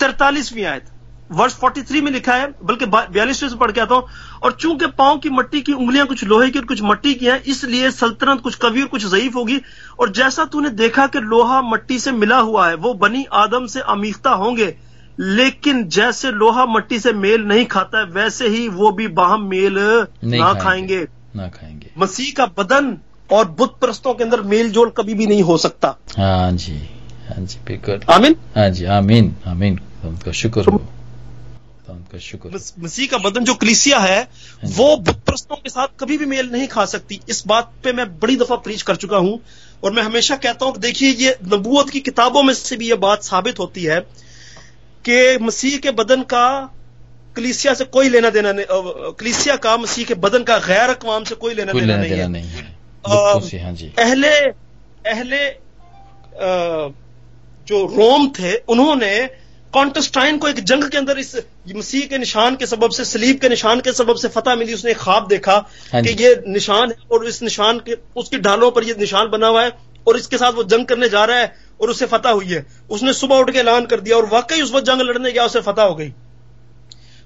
तरतालीसवीं 0.00 0.64
आयत 0.64 0.86
वर्ष 1.30 1.54
43 1.56 2.02
में 2.02 2.10
लिखा 2.12 2.34
है 2.34 2.46
बल्कि 2.64 2.86
बयालीस 2.86 3.40
से 3.40 3.56
पढ़ 3.56 3.72
के 3.72 3.80
आता 3.80 3.94
हूँ। 3.94 4.08
और 4.42 4.52
चूँकि 4.52 4.86
पाँव 4.98 5.18
की 5.18 5.30
मट्टी 5.30 5.60
की 5.60 5.72
उंगलियाँ 5.74 6.06
कुछ 6.06 6.24
लोहे 6.24 6.50
की 6.50 6.58
और 6.58 6.64
कुछ 6.64 6.82
मट्टी 6.82 7.14
की 7.14 7.26
हैं 7.26 7.42
इसलिए 7.44 7.90
सल्तनत 7.90 8.40
कुछ 8.42 8.54
कवी 8.62 8.82
और 8.82 8.88
कुछ 8.88 9.06
जयीफ 9.06 9.36
होगी। 9.36 9.60
और 9.98 10.12
जैसा 10.12 10.44
तूने 10.44 10.70
देखा 10.72 11.06
कि 11.06 11.20
लोहा 11.22 11.60
मट्टी 11.64 11.98
से 11.98 12.12
मिला 12.14 12.38
हुआ 12.40 12.68
है 12.68 12.74
वो 12.76 12.94
बनी 12.96 13.24
आदम 13.36 13.66
से 13.66 13.80
अमीखता 13.88 14.30
होंगे। 14.36 14.74
लेकिन 15.18 15.82
जैसे 15.88 16.30
लोहा 16.30 16.64
मट्टी 16.66 16.98
से 16.98 17.12
मेल 17.12 17.42
नहीं 17.42 17.64
खाता 17.66 17.98
है 17.98 18.04
वैसे 18.04 18.48
ही 18.48 18.66
वो 18.68 18.90
भी 18.92 19.06
बाहम 19.14 19.48
मेल 19.48 19.78
ना 20.24 20.52
खाएँगे 20.54 21.06
ना 21.36 21.48
खाएँगे। 21.48 21.90
मसीह 21.98 22.32
का 22.36 22.46
बदन 22.58 22.96
और 23.30 23.48
बुद्ध 23.48 23.72
प्रस्तों 23.80 24.14
के 24.14 24.24
अंदर 24.24 24.40
मेल 24.42 24.70
जोल 24.70 24.90
कभी 24.90 25.14
भी 25.14 25.26
नहीं 25.26 25.42
हो 25.42 25.56
सकता। 25.58 25.96
हाँ 26.16 26.52
जी 26.52 26.76
हाँ 27.28 27.44
जी 27.46 27.58
बिल्कुल 27.66 28.00
आमीन। 28.10 28.36
हाँ 28.56 28.68
जी 28.70 28.84
आमीन 28.84 29.34
आमीन। 29.46 29.80
उनका 30.04 30.32
शुक्र 30.32 30.64
हो। 30.70 30.76
उनका 31.90 32.18
शुक्र 32.18 32.60
मसीह 32.78 33.06
का 33.06 33.18
बदन 33.18 33.44
जो 33.44 33.54
क्लिसिया 33.54 33.98
है 33.98 34.20
वो 34.64 34.96
बुद्ध 34.96 35.18
प्रस्तों 35.20 35.56
के 35.56 35.70
साथ 35.70 35.88
कभी 36.00 36.18
भी 36.18 36.26
मेल 36.26 36.50
नहीं 36.52 36.66
खा 36.68 36.84
सकती। 36.84 37.20
इस 37.28 37.42
बात 37.46 37.72
पे 37.84 37.92
मैं 37.92 38.06
बड़ी 38.20 38.36
दफ़ा 38.36 38.56
प्रीच 38.56 38.82
कर 38.82 38.96
चुका 38.96 39.16
हूँ 39.16 39.38
और 39.84 39.92
मैं 39.92 40.02
हमेशा 40.02 40.36
कहता 40.36 40.66
हूँ 40.66 40.78
देखिए 40.78 41.10
ये 41.10 41.36
नबूत 41.52 41.90
की 41.90 42.00
किताबों 42.00 42.42
में 42.42 42.54
से 42.54 42.76
भी 42.76 42.88
ये 42.88 42.94
बात 42.94 43.22
साबित 43.22 43.58
होती 43.58 43.84
है 43.84 44.00
कि 45.08 45.44
मसीह 45.44 45.76
के 45.84 45.90
बदन 46.00 46.22
का 46.32 46.44
कलीसिया 47.36 47.74
से 47.74 47.84
कोई 47.96 48.08
लेना 48.08 48.30
देना 48.30 48.52
नहीं 48.52 49.12
कलीसिया 49.20 49.56
का 49.64 49.76
मसीह 49.76 50.04
के 50.04 50.14
बदन 50.24 50.42
का 50.44 50.58
गैर 50.66 50.90
अकवाम 50.90 51.24
से 51.24 51.34
कोई 51.34 51.54
लेना 51.54 51.72
कोई 51.72 51.80
देना, 51.80 51.96
नहीं, 52.02 52.10
नहीं 52.28 52.48
है। 52.50 52.76
हाँ 53.06 53.40
अहले 54.04 54.32
अहले 55.12 55.42
जो 57.68 57.84
रोम 57.96 58.28
थे 58.38 58.54
उन्होंने 58.74 59.12
कॉन्टेस्टाइन 59.72 60.38
को 60.42 60.48
एक 60.48 60.60
जंग 60.64 60.84
के 60.90 60.98
अंदर 60.98 61.18
इस 61.18 61.34
मसीह 61.76 62.06
के 62.10 62.18
निशान 62.18 62.56
के 62.56 62.66
सबब 62.66 62.90
से 62.98 63.04
सलीब 63.04 63.38
के 63.40 63.48
निशान 63.48 63.80
के 63.86 63.92
सबब 63.92 64.16
से 64.16 64.28
फतह 64.36 64.54
मिली 64.56 64.74
उसने 64.74 64.94
ख्वाब 65.02 65.26
देखा 65.28 65.56
हाँ 65.92 66.02
कि 66.02 66.14
ये 66.22 66.34
निशान 66.48 66.90
है 66.90 66.96
और 67.12 67.26
इस 67.28 67.42
निशान 67.42 67.78
के 67.88 67.96
उसकी 68.20 68.38
ढालों 68.48 68.70
पर 68.70 68.84
ये 68.84 68.94
निशान 69.00 69.28
बना 69.30 69.46
हुआ 69.46 69.62
है 69.64 69.72
और 70.08 70.16
इसके 70.18 70.38
साथ 70.38 70.52
वो 70.52 70.64
जंग 70.72 70.86
करने 70.86 71.08
जा 71.08 71.24
रहा 71.24 71.38
है। 71.38 71.67
और 71.80 71.90
उससे 71.90 72.06
फतह 72.06 72.30
हुई 72.30 72.46
है। 72.46 72.66
उसने 72.90 73.12
सुबह 73.12 73.36
उठ 73.36 73.50
के 73.50 73.58
ऐलान 73.58 73.86
कर 73.86 74.00
दिया 74.00 74.16
और 74.16 74.26
वाकई 74.26 74.62
उस 74.62 74.72
वक्त 74.72 74.86
जंग 74.86 75.00
लड़ने 75.00 75.32
गया, 75.32 75.44
उसे 75.44 75.60
फतह 75.60 75.82
हो 75.82 75.94
गई। 75.94 76.12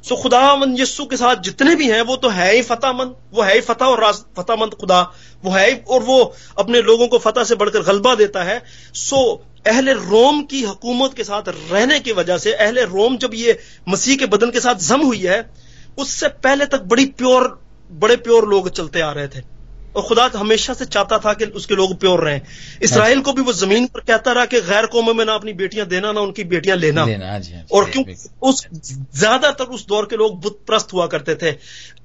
सो 0.04 0.16
खुदामंद 0.16 0.80
यस्सु 0.80 1.04
के 1.04 1.16
साथ 1.16 1.36
जितने 1.36 1.74
भी 1.74 1.88
हैं, 1.88 2.02
वो 2.02 2.16
तो 2.16 2.28
है 2.28 2.54
ही 2.54 2.62
फतेहमंद 2.62 3.14
वो 3.32 3.42
है 3.42 3.54
ही 3.54 3.60
फतह 3.60 3.86
और 3.86 4.12
फतेहमंद 4.12 4.74
खुदा, 4.74 5.00
वो 5.44 5.50
है 5.50 5.70
ही, 5.70 5.76
और 5.76 6.02
वो 6.02 6.34
अपने 6.58 6.82
लोगों 6.82 7.08
को 7.08 7.18
फतह 7.18 7.44
से 7.44 7.54
बढ़कर 7.54 7.82
गलबा 7.82 8.14
देता 8.14 8.42
है। 8.42 8.62
सो 8.94 9.46
अहले 9.66 9.92
रोम 9.92 10.42
की 10.42 10.62
हुकूमत 10.62 11.14
के 11.14 11.24
साथ 11.24 11.42
रहने 11.48 12.00
की 12.00 12.12
वजह 12.12 12.38
से, 12.38 12.52
अहले 12.52 12.84
रोम 12.84 13.16
जब 13.16 13.30
ये 13.34 13.58
मसीह 13.88 14.16
के 14.16 14.26
बदन 14.26 14.50
के 14.50 14.60
साथ 14.60 14.74
जम 14.74 15.00
हुई 15.00 15.20
है, 15.20 15.50
उससे 15.98 16.28
पहले 16.28 16.66
तक 16.66 16.82
बड़ी 16.82 17.06
प्योर, 17.06 17.60
बड़े 17.92 18.16
प्योर 18.16 18.48
लोग 18.48 18.70
चलते 18.70 19.00
आ 19.00 19.12
रहे 19.12 19.28
थे। 19.28 19.51
और 19.96 20.02
खुदा 20.02 20.30
हमेशा 20.34 20.74
से 20.74 20.84
चाहता 20.86 21.18
था 21.18 21.32
कि 21.34 21.44
उसके 21.52 21.74
लोग 21.74 21.98
प्योर 22.00 22.24
रहें। 22.24 22.40
इसराइल 22.82 23.20
को 23.20 23.32
भी 23.32 23.42
वो 23.42 23.52
ज़मीन 23.54 23.86
पर 23.86 24.00
कहता 24.02 24.32
रहा 24.32 24.44
कि 24.46 24.60
गैर 24.62 24.86
कौमों 24.86 25.14
में 25.14 25.24
ना 25.24 25.34
अपनी 25.34 25.52
बेटियाँ 25.54 25.86
देना 25.86 26.12
ना 26.12 26.20
उनकी 26.20 26.44
बेटियाँ 26.46 26.76
लेना, 26.76 27.04
लेना 27.06 27.30
हाँ 27.30 27.38
जी, 27.40 27.52
हाँ 27.52 27.64
और 27.72 27.90
क्यों 27.90 28.04
उस 28.42 28.66
ज़्यादातर 28.70 29.64
उस 29.66 29.86
दौर 29.86 30.06
के 30.06 30.16
लोग 30.16 30.40
बुत 30.40 30.60
प्रस्त 30.66 30.92
हुआ 30.92 31.06
करते 31.06 31.34
थे। 31.34 31.52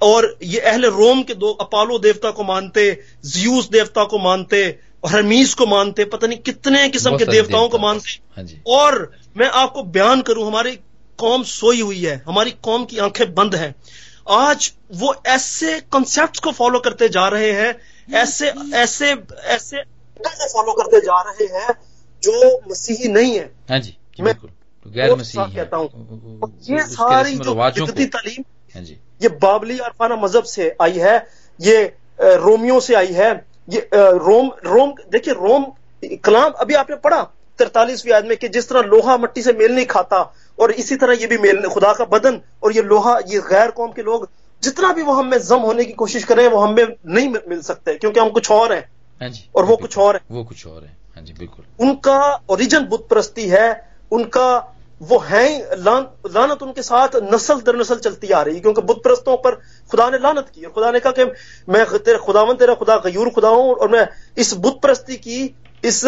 और 0.01 0.35
ये 0.43 0.59
अहले 0.61 0.87
रोम 0.89 1.23
के 1.23 1.33
दो 1.35 1.51
अपालो 1.61 1.99
देवता 1.99 2.31
को 2.31 2.43
मानते 2.43 2.91
जियूस 3.25 3.69
देवता 3.69 4.03
को 4.05 4.19
मानते 4.19 4.67
और 5.03 5.11
हरमीस 5.11 5.53
को 5.53 5.65
मानते 5.65 6.05
पता 6.07 6.27
नहीं 6.27 6.39
कितने 6.39 6.87
किस्म 6.89 7.17
के 7.17 7.25
देवताओं 7.25 7.69
को 7.69 7.79
मानते। 7.79 8.19
हाँ 8.35 8.45
और 8.77 9.11
मैं 9.37 9.47
आपको 9.55 9.83
बयान 9.95 10.21
करूँ 10.21 10.47
हमारी 10.47 10.77
कौम 11.19 11.43
सोई 11.45 11.81
हुई 11.81 11.99
है 11.99 12.21
हमारी 12.27 12.51
कौम 12.61 12.85
की 12.85 12.97
आँखें 12.99 13.33
बंद 13.33 13.55
हैं। 13.55 13.73
आज 14.29 14.71
वो 14.95 15.13
ऐसे 15.27 15.79
कॉन्सेप्ट 15.91 16.43
को 16.43 16.51
फॉलो 16.51 16.79
करते 16.79 17.09
जा 17.09 17.27
रहे 17.27 17.51
हैं 17.53 17.73
ऐसे 18.15 18.51
ऐसे 18.75 19.11
ऐसे 19.47 19.83
को 20.19 20.47
फॉलो 20.53 20.73
करते 20.73 20.99
जा 21.01 21.19
रहे 21.21 21.47
हैं 21.53 21.73
जो 22.23 22.61
मसीही 22.69 23.11
नहीं 23.11 23.35
है। 23.35 23.51
हाँ 23.69 23.79
जी 23.79 23.97
मैं 24.19 24.33
तो 24.33 24.89
गैर 24.91 25.15
मसीही 25.15 25.55
कहता 25.55 25.77
हूँ। 25.77 25.87
ये 26.69 26.83
सारी 26.87 27.35
जो 27.37 27.85
तालीम 27.85 28.43
हाँ 28.75 28.83
जी। 28.83 28.97
ये 29.21 29.29
बाबली 29.41 29.77
अरफाना 29.79 30.15
मज़हब 30.15 30.43
से 30.45 30.75
आई 30.81 30.97
है 30.99 31.17
ये 31.59 31.83
रोमियो 32.19 32.79
से 32.79 32.95
आई 32.95 33.13
है 33.13 33.31
ये 33.69 33.89
रोम 33.93 34.51
रोम 34.65 34.93
देखिए 35.11 35.33
रोम 35.33 35.65
कलाम 36.25 36.51
अभी 36.61 36.73
आपने 36.75 36.95
पढ़ा 36.97 37.21
तिरतालीसवीं 37.59 38.13
आदमी 38.13 38.35
कि 38.35 38.47
जिस 38.49 38.69
तरह 38.69 38.81
लोहा 38.87 39.17
मट्टी 39.17 39.41
से 39.41 39.53
मेल 39.53 39.73
नहीं 39.75 39.85
खाता 39.85 40.21
और 40.57 40.71
इसी 40.73 40.95
तरह 40.95 41.21
ये 41.21 41.27
भी 41.27 41.37
मेल 41.37 41.67
खुदा 41.69 41.93
का 41.93 42.05
बदन 42.07 42.41
और 42.63 42.73
ये 42.73 42.83
लोहा 42.83 43.17
ये 43.27 43.39
गैर 43.49 43.71
कौम 43.71 43.91
के 43.91 44.03
लोग 44.03 44.29
जितना 44.63 44.91
भी 44.93 45.01
वो 45.01 45.13
हमें 45.13 45.37
जम 45.39 45.59
होने 45.61 45.85
की 45.85 45.93
कोशिश 45.93 46.23
करें 46.23 46.47
वो 46.47 46.59
हमें 46.59 46.85
नहीं 46.85 47.27
मिल 47.29 47.61
सकते 47.61 47.95
क्योंकि 47.95 48.19
हम 48.19 48.29
कुछ 48.29 48.51
और 48.51 48.73
हैं। 48.73 48.85
हाँ 49.21 49.29
और 49.55 49.65
वो 49.65 49.75
कुछ 49.77 49.97
और 49.97 50.15
है। 50.15 50.21
वो 50.31 50.43
कुछ 50.43 50.65
और 50.67 50.81
है। 50.83 50.95
हाँ 51.15 51.23
जी 51.23 51.33
बिल्कुल। 51.33 51.87
उनका 51.87 52.17
ओरिजिन 52.49 52.85
बुत 52.85 53.07
प्रस्ती 53.09 53.47
है 53.49 53.67
उनका 54.11 54.47
वो 55.01 55.17
है 55.19 55.47
लान, 55.77 56.07
लानत 56.33 56.63
उनके 56.63 56.81
साथ 56.81 57.15
नस्ल 57.23 57.59
दर 57.61 57.75
नस्ल 57.75 57.95
चलती 57.97 58.29
आ 58.29 58.41
रही 58.41 58.55
है 58.55 58.61
क्योंकि 58.61 58.81
बुत 58.81 59.01
प्रस्तों 59.03 59.35
पर 59.37 59.55
खुदा 59.91 60.09
ने 60.09 60.17
लानत 60.17 60.49
की 60.55 60.65
और 60.65 60.71
खुदा 60.71 60.91
ने 60.91 60.99
कहा 60.99 61.11
कि 61.19 61.25
मैं 61.69 61.85
तेरा 61.97 62.17
खुदावन 62.19 62.55
तेरा 62.55 62.73
खुदा 62.73 62.97
गयूर 63.05 63.29
खुदा 63.29 63.49
हूँ 63.49 63.73
और 63.75 63.89
मैं 63.89 64.07
इस 64.37 64.53
बुत 64.57 64.81
प्रस्ती 64.81 65.15
की 65.17 65.39
इस 65.83 66.03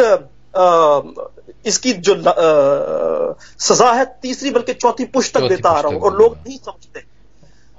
इसकी 1.65 1.93
जो 1.93 2.15
सजा 3.59 3.91
है 3.93 4.05
तीसरी 4.21 4.51
बल्कि 4.51 4.73
चौथी 4.75 5.05
पुष्ट 5.07 5.37
तक 5.37 5.47
देता 5.49 5.69
आ 5.69 5.79
रहा 5.79 5.93
हूँ 5.93 6.01
और 6.01 6.17
लोग 6.17 6.37
नहीं 6.37 6.57
समझते। 6.57 7.03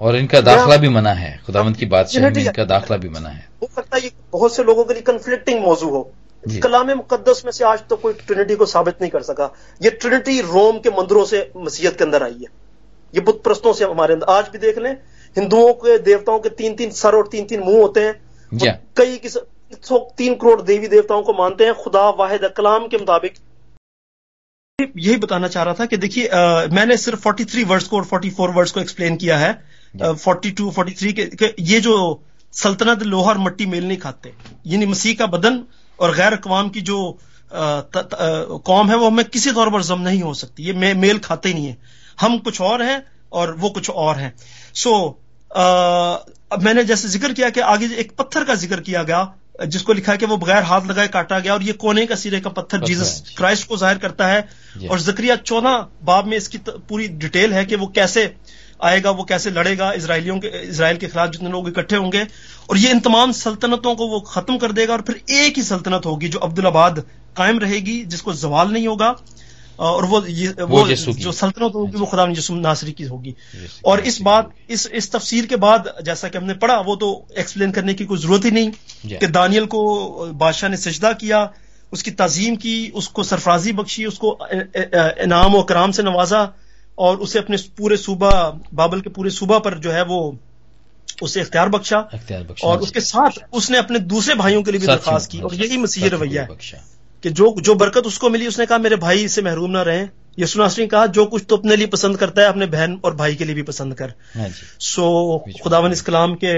और 0.01 0.17
इनका 0.17 0.41
दाखला 0.43 0.77
भी 0.77 0.89
मना 0.89 1.13
है 1.15 1.37
खुदावंत 1.47 1.77
की 1.77 1.87
बात 1.89 2.11
में 2.17 2.29
इनका 2.31 2.65
दाखला 2.67 2.97
भी 2.97 3.09
मना 3.09 3.29
है। 3.29 3.49
हो 3.63 3.69
सकता 3.77 3.97
है 3.97 4.03
ये 4.03 4.11
बहुत 4.33 4.55
से 4.55 4.65
लोगों 4.65 4.85
के 4.85 4.95
लिए 4.95 5.03
कंफ्लिक्टिंग 5.05 5.61
मौजू 5.63 5.89
हो। 5.89 6.03
कलाम 6.63 6.91
मुकदस 6.93 7.43
में 7.45 7.53
से 7.53 7.65
आज 7.65 7.83
तो 7.89 7.97
कोई 7.97 8.13
ट्रिनिटी 8.23 8.55
को 8.57 8.67
साबित 8.67 9.01
नहीं 9.01 9.11
कर 9.11 9.23
सका। 9.23 9.53
ये 9.81 9.91
ट्रिनिटी 9.93 10.41
रोम 10.43 10.79
के 10.79 10.91
मंदिरों 10.93 11.25
से 11.25 11.51
मसीहत 11.59 11.97
के 11.99 12.05
अंदर 12.05 12.23
आई 12.23 12.33
है। 12.33 12.49
ये 13.15 13.21
बुत 13.21 13.43
प्रस्तों 13.45 13.73
से 13.73 13.85
हमारे 13.85 14.15
अंदर 14.15 14.33
आज 14.33 14.49
भी 14.49 14.59
देख 14.59 14.79
लें 14.79 14.93
हिंदुओं 15.37 15.73
के 15.75 15.99
देवताओं 16.01 16.39
के 16.39 16.49
तीन 16.51 16.75
तीन 16.75 16.91
सर 16.93 17.15
और 17.17 17.29
तीन 17.29 17.45
तीन 17.47 17.61
मुँह 17.63 17.81
होते 17.81 18.01
हैं। 18.01 18.15
कई 18.97 19.17
किस 19.19 19.37
सौ 19.73 19.99
तीन 20.19 20.35
करोड़ 20.37 20.61
देवी 20.63 20.89
देवताओं 20.89 21.23
को 21.23 21.33
मानते 21.35 21.65
हैं। 21.65 21.75
खुदा 21.77 22.09
वाहिद 22.19 22.45
कलाम 22.57 22.87
के 22.89 22.99
मुताबिक। 22.99 23.35
यही 24.79 25.17
बताना 25.19 25.49
चाह 25.49 25.65
रहा 25.65 25.75
था 25.75 25.87
कि 25.87 25.97
देखिए 25.99 26.29
मैंने 26.73 26.97
सिर्फ़ 26.99 27.21
43 27.23 27.65
वर्ड्स 27.67 27.87
को 27.89 27.97
और 27.97 28.05
44 28.07 28.55
वर्ड्स 28.57 28.73
को 28.73 28.81
एक्सप्लेन 28.81 29.17
किया 29.17 29.39
है। 29.39 29.53
फोर्टी 29.95 30.51
टू 30.53 30.71
फोर्टी 30.71 30.93
थ्री 30.95 31.13
के 31.13 31.55
ये 31.65 31.81
जो 31.81 31.95
सल्तनत 32.55 33.03
लोहा 33.05 33.29
और 33.31 33.39
मट्टी 33.39 33.67
मेल 33.67 33.87
नहीं 33.87 33.99
खाते 33.99 34.33
यानी 34.67 34.87
मसीह 34.89 35.15
का 35.17 35.27
बदन 35.29 35.63
और 35.99 36.15
गैर 36.17 36.33
अकवाम 36.33 36.69
की 36.71 36.81
जो 36.83 36.99
कौम 37.53 38.91
है 38.91 38.97
वो 38.97 39.07
हमें 39.07 39.25
किसी 39.27 39.53
तौर 39.53 39.71
पर 39.71 39.83
जम 39.83 40.01
नहीं 40.01 40.23
हो 40.23 40.33
सकती। 40.35 40.63
ये 40.63 40.73
मे, 40.75 40.93
मेल 40.97 41.19
खाते 41.21 41.49
ही 41.49 41.55
नहीं 41.55 41.67
है। 41.67 41.77
हम 42.19 42.39
कुछ 42.41 42.61
और 42.63 42.83
हैं 42.83 43.03
और 43.33 43.55
वो 43.57 43.71
कुछ 43.71 43.91
और 43.93 44.17
हैं। 44.17 44.33
सो 44.75 44.93
अब 45.51 46.63
मैंने 46.63 46.85
जैसे 46.85 47.09
ज़िक्र 47.09 47.33
किया 47.33 47.51
कि 47.51 47.61
आगे 47.69 47.87
एक 47.97 48.13
पत्थर 48.19 48.45
का 48.45 48.55
ज़िक्र 48.57 48.81
किया 48.81 49.03
गया 49.03 49.23
जिसको 49.61 49.93
लिखा 49.93 50.13
है 50.13 50.19
कि 50.19 50.27
वो 50.27 50.37
बगैर 50.39 50.63
हाथ 50.65 50.87
लगाए 50.87 51.09
काटा 51.11 51.39
गया 51.39 51.55
और 51.55 51.63
ये 51.63 51.73
कोने 51.75 52.05
का 52.07 52.15
सिरे 52.17 52.41
का 52.41 52.51
पत्थर 52.53 52.85
जीसस 52.85 53.35
क्राइस्ट 53.37 53.69
को 53.69 53.77
ज़ाहिर 53.77 53.99
करता 53.99 54.27
है। 54.27 54.49
और 54.89 55.01
जक्रिया 55.01 55.37
चौदह 55.39 55.87
बाब 56.05 56.27
में 56.27 56.37
इसकी 56.37 56.59
पूरी 56.69 57.09
डिटेल 57.19 57.53
है 57.53 57.65
कि 57.65 57.77
वो 57.77 57.87
कैसे 57.97 58.33
आएगा 58.83 59.11
वो 59.13 59.25
कैसे 59.25 59.51
लड़ेगा 59.51 59.93
इसराइलियों 59.95 60.39
के 60.39 60.49
इसराइल 60.61 60.97
के 60.97 61.07
खिलाफ 61.07 61.31
जितने 61.31 61.51
लोग 61.51 61.69
इकट्ठे 61.69 61.97
होंगे। 61.97 62.27
और 62.71 62.79
ये 62.79 62.91
इन 62.91 63.01
तमाम 63.01 63.33
सल्तनतों 63.35 63.95
को 63.97 64.07
वो 64.09 64.21
खत्म 64.29 64.57
कर 64.59 64.73
देगा 64.73 64.93
और 64.93 65.03
फिर 65.03 65.21
एक 65.35 65.57
ही 65.57 65.63
सल्तनत 65.65 66.07
होगी 66.07 66.29
जो 66.29 66.39
अब्दुलाबाद 66.41 67.05
कायम 67.37 67.59
रहेगी 67.59 68.03
जिसको 68.07 68.35
जवाल 68.37 68.73
नहीं 68.73 68.89
होगा। 68.89 69.15
और 69.79 70.05
वो 70.05 70.21
ये 70.27 70.49
वो, 70.49 70.67
वो 70.69 70.87
जो 70.87 71.33
सल्तनत 71.33 71.75
होगी 71.75 71.99
वो 71.99 72.07
खुदा 72.07 72.25
यसु 72.31 72.55
नासरी 72.57 72.93
की 72.93 73.05
होगी। 73.05 73.35
और 73.85 74.01
इस 74.03 74.21
बात 74.23 74.51
इस 74.71 74.87
इस 74.95 75.11
तफसीर 75.13 75.47
के 75.47 75.57
बाद 75.59 75.93
जैसा 76.05 76.29
कि 76.29 76.39
हमने 76.39 76.55
पढ़ा 76.57 76.79
वो 76.83 76.97
तो 76.97 77.09
एक्सप्लेन 77.39 77.71
करने 77.71 77.95
की 77.95 78.05
कोई 78.05 78.19
ज़रूरत 78.19 78.45
ही 78.45 78.51
नहीं। 78.51 78.73
कि 79.05 79.27
दानियल 79.27 79.67
को 79.67 80.33
बादशाह 80.33 80.71
ने 80.71 80.77
सजदा 80.77 81.13
किया 81.13 81.53
उसकी 81.93 82.11
तजीम 82.11 82.57
की 82.57 82.75
उसको 82.95 83.23
सरफराजी 83.23 83.73
बख्शी 83.73 84.05
उसको 84.05 84.39
इनाम 85.25 85.55
और 85.55 85.65
कराम 85.65 85.91
से 85.91 86.03
नवाजा 86.03 86.43
और 86.99 87.17
उसे 87.17 87.39
अपने 87.39 87.57
पूरे 87.79 87.97
सूबा 87.97 88.31
बाबल 88.75 89.01
के 89.01 89.11
पूरे 89.11 89.31
सूबा 89.31 89.59
पर 89.59 89.79
जो 89.79 89.91
है 89.91 90.05
वो 90.05 90.21
उसे 91.23 91.41
इख्तियार 91.41 91.69
बख्शा 91.69 91.99
और 92.65 92.79
उसके 92.79 93.01
साथ 93.01 93.31
उसने 93.53 93.79
अपने 93.79 93.99
दूसरे 93.99 94.35
भाइयों 94.35 94.63
के 94.63 94.71
लिए 94.71 94.81
भी 94.81 94.87
दरखास्त 94.87 95.31
की 95.31 95.41
और 95.41 95.55
यही 95.55 95.77
मसीह 95.77 96.07
रवैया 96.09 96.43
है। 96.43 96.49
कि 97.25 97.31
जो 97.31 97.55
जो 97.61 97.75
बरकत 97.75 98.07
उसको 98.07 98.31
मिली 98.31 98.47
उसने 98.47 98.67
कहा 98.67 98.79
मेरे 98.79 98.97
भाई 98.99 99.29
से 99.29 99.43
महरूम 99.43 99.71
ना 99.71 99.83
रहे। 99.83 100.07
यसुनासरी 100.39 100.83
ने 100.85 100.89
कहा 100.89 101.07
जो 101.09 101.25
कुछ 101.27 101.45
तो 101.49 101.57
अपने 101.57 101.77
लिए 101.77 101.87
पसंद 101.89 102.17
करता 102.17 102.43
है 102.43 102.49
अपने 102.49 102.67
बहन 102.69 102.99
और 103.05 103.15
भाई 103.17 103.35
के 103.35 103.45
लिए 103.45 103.55
भी 103.55 103.63
पसंद 103.65 103.95
कर। 103.95 104.13
हाँ 104.37 104.49
सो 104.81 105.39
खुदावन 105.63 105.93
इस 105.93 106.03
कलाम 106.03 106.35
के 106.35 106.53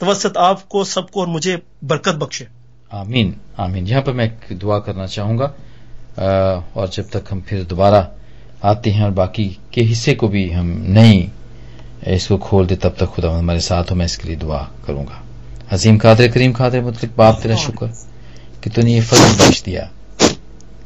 तवसत 0.00 0.36
आपको 0.38 0.84
सबको 0.86 1.20
और 1.20 1.26
मुझे 1.28 1.60
बरकत 1.84 2.14
बख्शे। 2.16 2.46
आमीन 2.92 3.34
आमीन। 3.58 3.86
यहाँ 3.86 4.02
पर 4.02 4.12
मैं 4.12 4.24
एक 4.26 4.56
दुआ 4.58 4.78
करना 4.80 5.06
चाहूँगा। 5.08 5.54
और 6.18 6.88
जब 6.88 7.08
तक 7.10 7.24
हम 7.30 7.40
फिर 7.48 7.64
दोबारा 7.64 8.08
आते 8.64 8.90
हैं 8.90 9.02
और 9.04 9.10
बाकी 9.12 9.44
के 9.74 9.82
हिस्से 9.82 10.14
को 10.14 10.28
भी 10.28 10.48
हम 10.50 10.66
नहीं 10.88 11.28
इसको 12.14 12.36
खोल 12.38 12.66
दे 12.66 12.76
तब 12.76 12.96
तक 12.98 13.06
खुदा 13.14 13.30
हमारे 13.30 13.60
साथ 13.60 13.90
हो 13.90 13.96
मैं 13.96 14.06
इसके 14.06 14.28
लिए 14.28 14.36
दुआ 14.38 14.58
करूँगा। 14.86 15.22
अजीम 15.72 15.98
कादर 15.98 16.28
करीम 16.28 16.52
खादर 16.52 16.82
मतलब 16.82 17.14
बाप 17.16 17.40
तेरा 17.42 17.56
शुक्र 17.58 17.86
कि 18.64 18.70
तूने 18.70 18.92
ये 18.92 19.00
फजल 19.02 19.36
बख्श 19.38 19.62
दिया। 19.62 19.88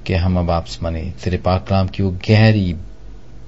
कि 0.06 0.14
हम 0.14 0.38
अब 0.38 0.50
आप 0.50 0.66
माने, 0.82 1.12
तेरे 1.24 1.36
पाक 1.36 1.66
कलाम 1.66 1.88
की 1.88 2.02
वो 2.02 2.10
गहरी 2.10 2.76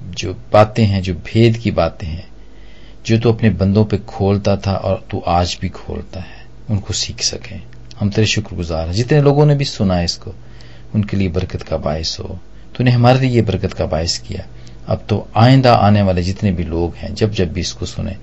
जो 0.03 0.35
बातें 0.53 0.87
हैं, 0.87 1.03
जो 1.03 1.15
भेद 1.15 1.57
की 1.57 1.71
बातें 1.71 2.09
हैं, 2.09 2.29
जो 3.07 3.19
तू 3.19 3.33
अपने 3.33 3.51
बंदों 3.51 3.85
पे 3.85 3.99
खोलता 3.99 4.57
था 4.57 4.75
और 4.75 5.05
तू 5.11 5.23
आज 5.27 5.59
भी 5.61 5.69
खोलता 5.69 6.21
है, 6.21 6.47
उनको 6.71 6.95
सीख 6.95 7.23
सकें। 7.23 7.63
हम 8.01 8.11
तेरे 8.11 8.27
शुक्रगुजार 8.27 8.87
हैं। 8.87 8.95
जितने 8.95 9.23
लोगों 9.23 9.47
ने 9.47 9.55
भी 9.55 9.65
सुना 9.65 9.97
है 9.97 10.05
इसको, 10.05 10.35
उनके 10.95 11.17
लिए 11.17 11.29
बरकत 11.29 11.63
का 11.63 11.77
बायस 11.77 12.17
हो। 12.21 12.39
तूने 12.77 12.91
हमारे 12.91 13.29
लिए 13.29 13.43
बरकत 13.43 13.73
का 13.73 13.87
बायस 13.87 14.19
किया। 14.19 14.47
अब 14.87 15.07
तो 15.09 15.29
आइंदा 15.37 15.75
आने 15.75 16.03
वाले 16.03 16.23
जितने 16.23 16.53
भी 16.53 16.65
लोग 16.65 16.95
हैं, 16.95 17.15
जब 17.15 17.31
जब 17.31 17.53
भी 17.53 17.61
इसको 17.61 17.87
सुने, 17.87 18.17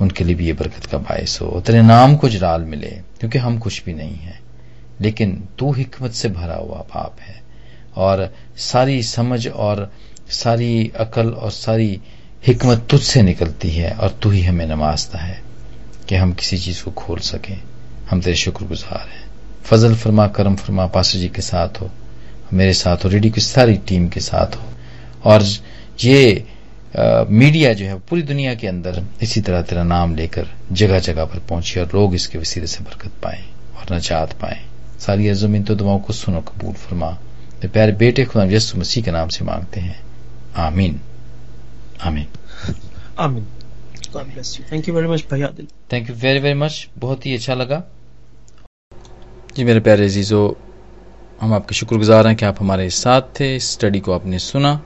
उनके 0.00 0.24
लिए 0.24 0.34
भी 0.34 0.46
ये 0.46 0.52
बरकत 0.52 0.84
का 0.84 0.98
बायस 0.98 1.38
हो। 1.42 1.62
तेरे 1.66 1.82
नाम 1.82 2.16
को 2.16 2.28
जलाल 2.28 2.60
मिले, 2.60 2.90
क्योंकि 2.90 3.38
हम 3.38 3.58
कुछ 3.58 3.84
भी 3.84 3.94
नहीं 3.94 4.16
है। 4.16 4.40
लेकिन 5.00 5.48
तू 5.58 5.72
हिकमत 5.72 6.10
से 6.10 6.28
भरा 6.28 6.54
हुआ 6.54 6.78
बाप 6.78 7.16
है। 7.20 7.43
और 7.96 8.34
सारी 8.56 9.02
समझ 9.02 9.48
और 9.48 9.92
सारी 10.30 10.92
अकल 10.98 11.30
और 11.30 11.50
सारी 11.50 12.00
हिकमत 12.46 12.86
तुझसे 12.90 13.22
निकलती 13.22 13.70
है 13.70 13.90
और 13.90 14.18
तू 14.22 14.30
ही 14.30 14.42
हमें 14.42 14.66
नमाजता 14.66 15.18
है 15.18 15.42
कि 16.08 16.14
हम 16.14 16.32
किसी 16.32 16.58
चीज़ 16.58 16.84
को 16.84 16.90
खोल 16.90 17.18
सकें। 17.18 17.62
हम 18.10 18.20
तेरे 18.20 18.36
शुक्रगुजार 18.36 19.08
हैं। 19.12 19.30
फजल 19.62 19.94
फरमा 19.94 20.26
करम 20.26 20.56
फरमा 20.56 20.86
पास्टर 20.86 21.18
जी 21.18 21.28
के 21.28 21.42
साथ 21.42 21.68
हो। 21.80 21.90
मेरे 22.52 22.72
साथ 22.72 22.96
हो 22.96 23.08
रेडियो 23.08 23.32
की 23.32 23.40
सारी 23.40 23.74
टीम 23.74 24.08
के 24.08 24.20
साथ 24.20 24.56
हो। 24.56 24.64
और 25.24 25.44
ये 26.04 26.48
आ, 26.98 27.24
मीडिया 27.30 27.72
जो 27.72 27.86
है 27.86 27.98
पूरी 27.98 28.22
दुनिया 28.22 28.54
के 28.54 28.66
अंदर 28.66 29.04
इसी 29.22 29.40
तरह 29.40 29.62
तेरा 29.62 29.82
नाम 29.82 30.14
लेकर 30.14 30.48
जगह 30.72 30.98
जगह 30.98 31.24
पर 31.24 31.38
पहुँचे 31.38 31.80
और 31.80 31.86
लोग 31.86 32.14
इसके 32.14 32.38
वसीले 32.38 32.66
से 32.66 32.84
बरकत 32.84 33.10
पाए 33.22 33.44
और 33.76 33.96
नजात 33.96 34.32
पाए। 34.32 34.64
सारी 35.00 35.28
अर्जुमिन 35.28 35.62
तो 35.62 35.74
दुआओं 35.74 35.98
को 35.98 36.12
सुनो 36.12 36.40
कबूल 36.40 36.74
फरमा। 36.74 37.18
तो 37.62 37.68
प्यारे 37.68 37.92
बेटे 37.94 38.24
खुदा 38.24 38.44
यसु 38.44 38.78
मसीह 38.78 39.04
के 39.04 39.10
नाम 39.10 39.28
से 39.28 39.44
मांगते 39.44 39.80
हैं। 39.80 40.00
आमीन। 40.56 41.00
आमीन। 42.00 42.26
आमीन। 43.18 43.46
थैंक 44.72 44.88
यू 44.88 44.94
वेरी 44.94 45.08
मच 45.08 45.24
भैया 45.30 45.46
दिल 45.46 45.66
thank 45.92 46.10
you 46.10 46.16
very 46.16 46.40
very 46.40 46.54
much 46.54 46.88
बहुत 46.98 47.26
ही 47.26 47.34
अच्छा 47.34 47.54
लगा। 47.54 47.82
जी 49.56 49.64
मेरे 49.64 49.80
प्यारे 49.80 50.04
अजीजो 50.04 50.40
हम 51.40 51.54
आपके 51.54 51.74
शुक्रगुजार 51.74 52.26
हैं 52.26 52.36
कि 52.36 52.44
आप 52.44 52.56
हमारे 52.60 52.88
साथ 52.90 53.22
थे। 53.40 53.54
इस 53.56 53.70
स्टडी 53.72 54.00
को 54.00 54.12
आपने 54.12 54.38
सुना। 54.38 54.80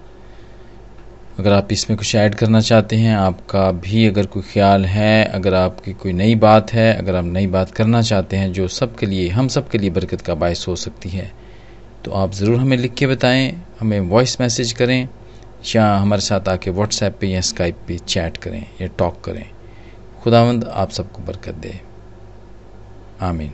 अगर 1.38 1.52
आप 1.52 1.72
इसमें 1.72 1.96
कुछ 1.98 2.14
ऐड 2.14 2.34
करना 2.34 2.60
चाहते 2.60 2.96
हैं 2.96 3.16
आपका 3.16 3.70
भी 3.72 4.06
अगर 4.06 4.26
कोई 4.26 4.42
ख्याल 4.42 4.84
है 4.86 5.24
अगर 5.24 5.54
आपकी 5.54 5.92
कोई 5.92 6.12
नई 6.12 6.34
बात 6.34 6.72
है 6.72 6.92
अगर 6.94 7.16
आप 7.16 7.24
नई 7.24 7.46
बात 7.46 7.70
करना 7.70 8.02
चाहते 8.02 8.36
हैं 8.36 8.52
जो 8.52 8.68
सबके 8.68 9.06
लिए 9.06 9.28
हम 9.28 9.48
सब 9.48 9.68
के 9.68 9.78
लिए 9.78 9.90
बरकत 9.90 10.20
का 10.20 10.34
बायस 10.34 10.64
हो 10.68 10.76
सकती 10.76 11.08
है। 11.08 11.30
तो 12.08 12.14
आप 12.14 12.32
ज़रूर 12.32 12.60
हमें 12.60 12.76
लिख 12.76 12.94
के 12.94 13.06
बताएँ, 13.06 13.66
हमें 13.80 14.00
वॉइस 14.00 14.40
मैसेज 14.40 14.72
करें, 14.72 15.08
या 15.76 15.96
हमारे 15.96 16.22
साथ 16.22 16.48
आके 16.48 16.70
व्हाट्सएप 16.70 17.18
पे 17.20 17.26
या 17.26 17.40
स्काइप 17.40 17.78
पे 17.88 17.98
चैट 17.98 18.36
करें 18.36 18.66
या 18.80 18.86
टॉक 18.86 19.20
करें। 19.24 19.44
खुदावंद 20.22 20.64
आप 20.64 20.90
सबको 20.90 21.22
बरकत 21.22 21.54
दे। 21.54 21.80
आमीन। 23.20 23.52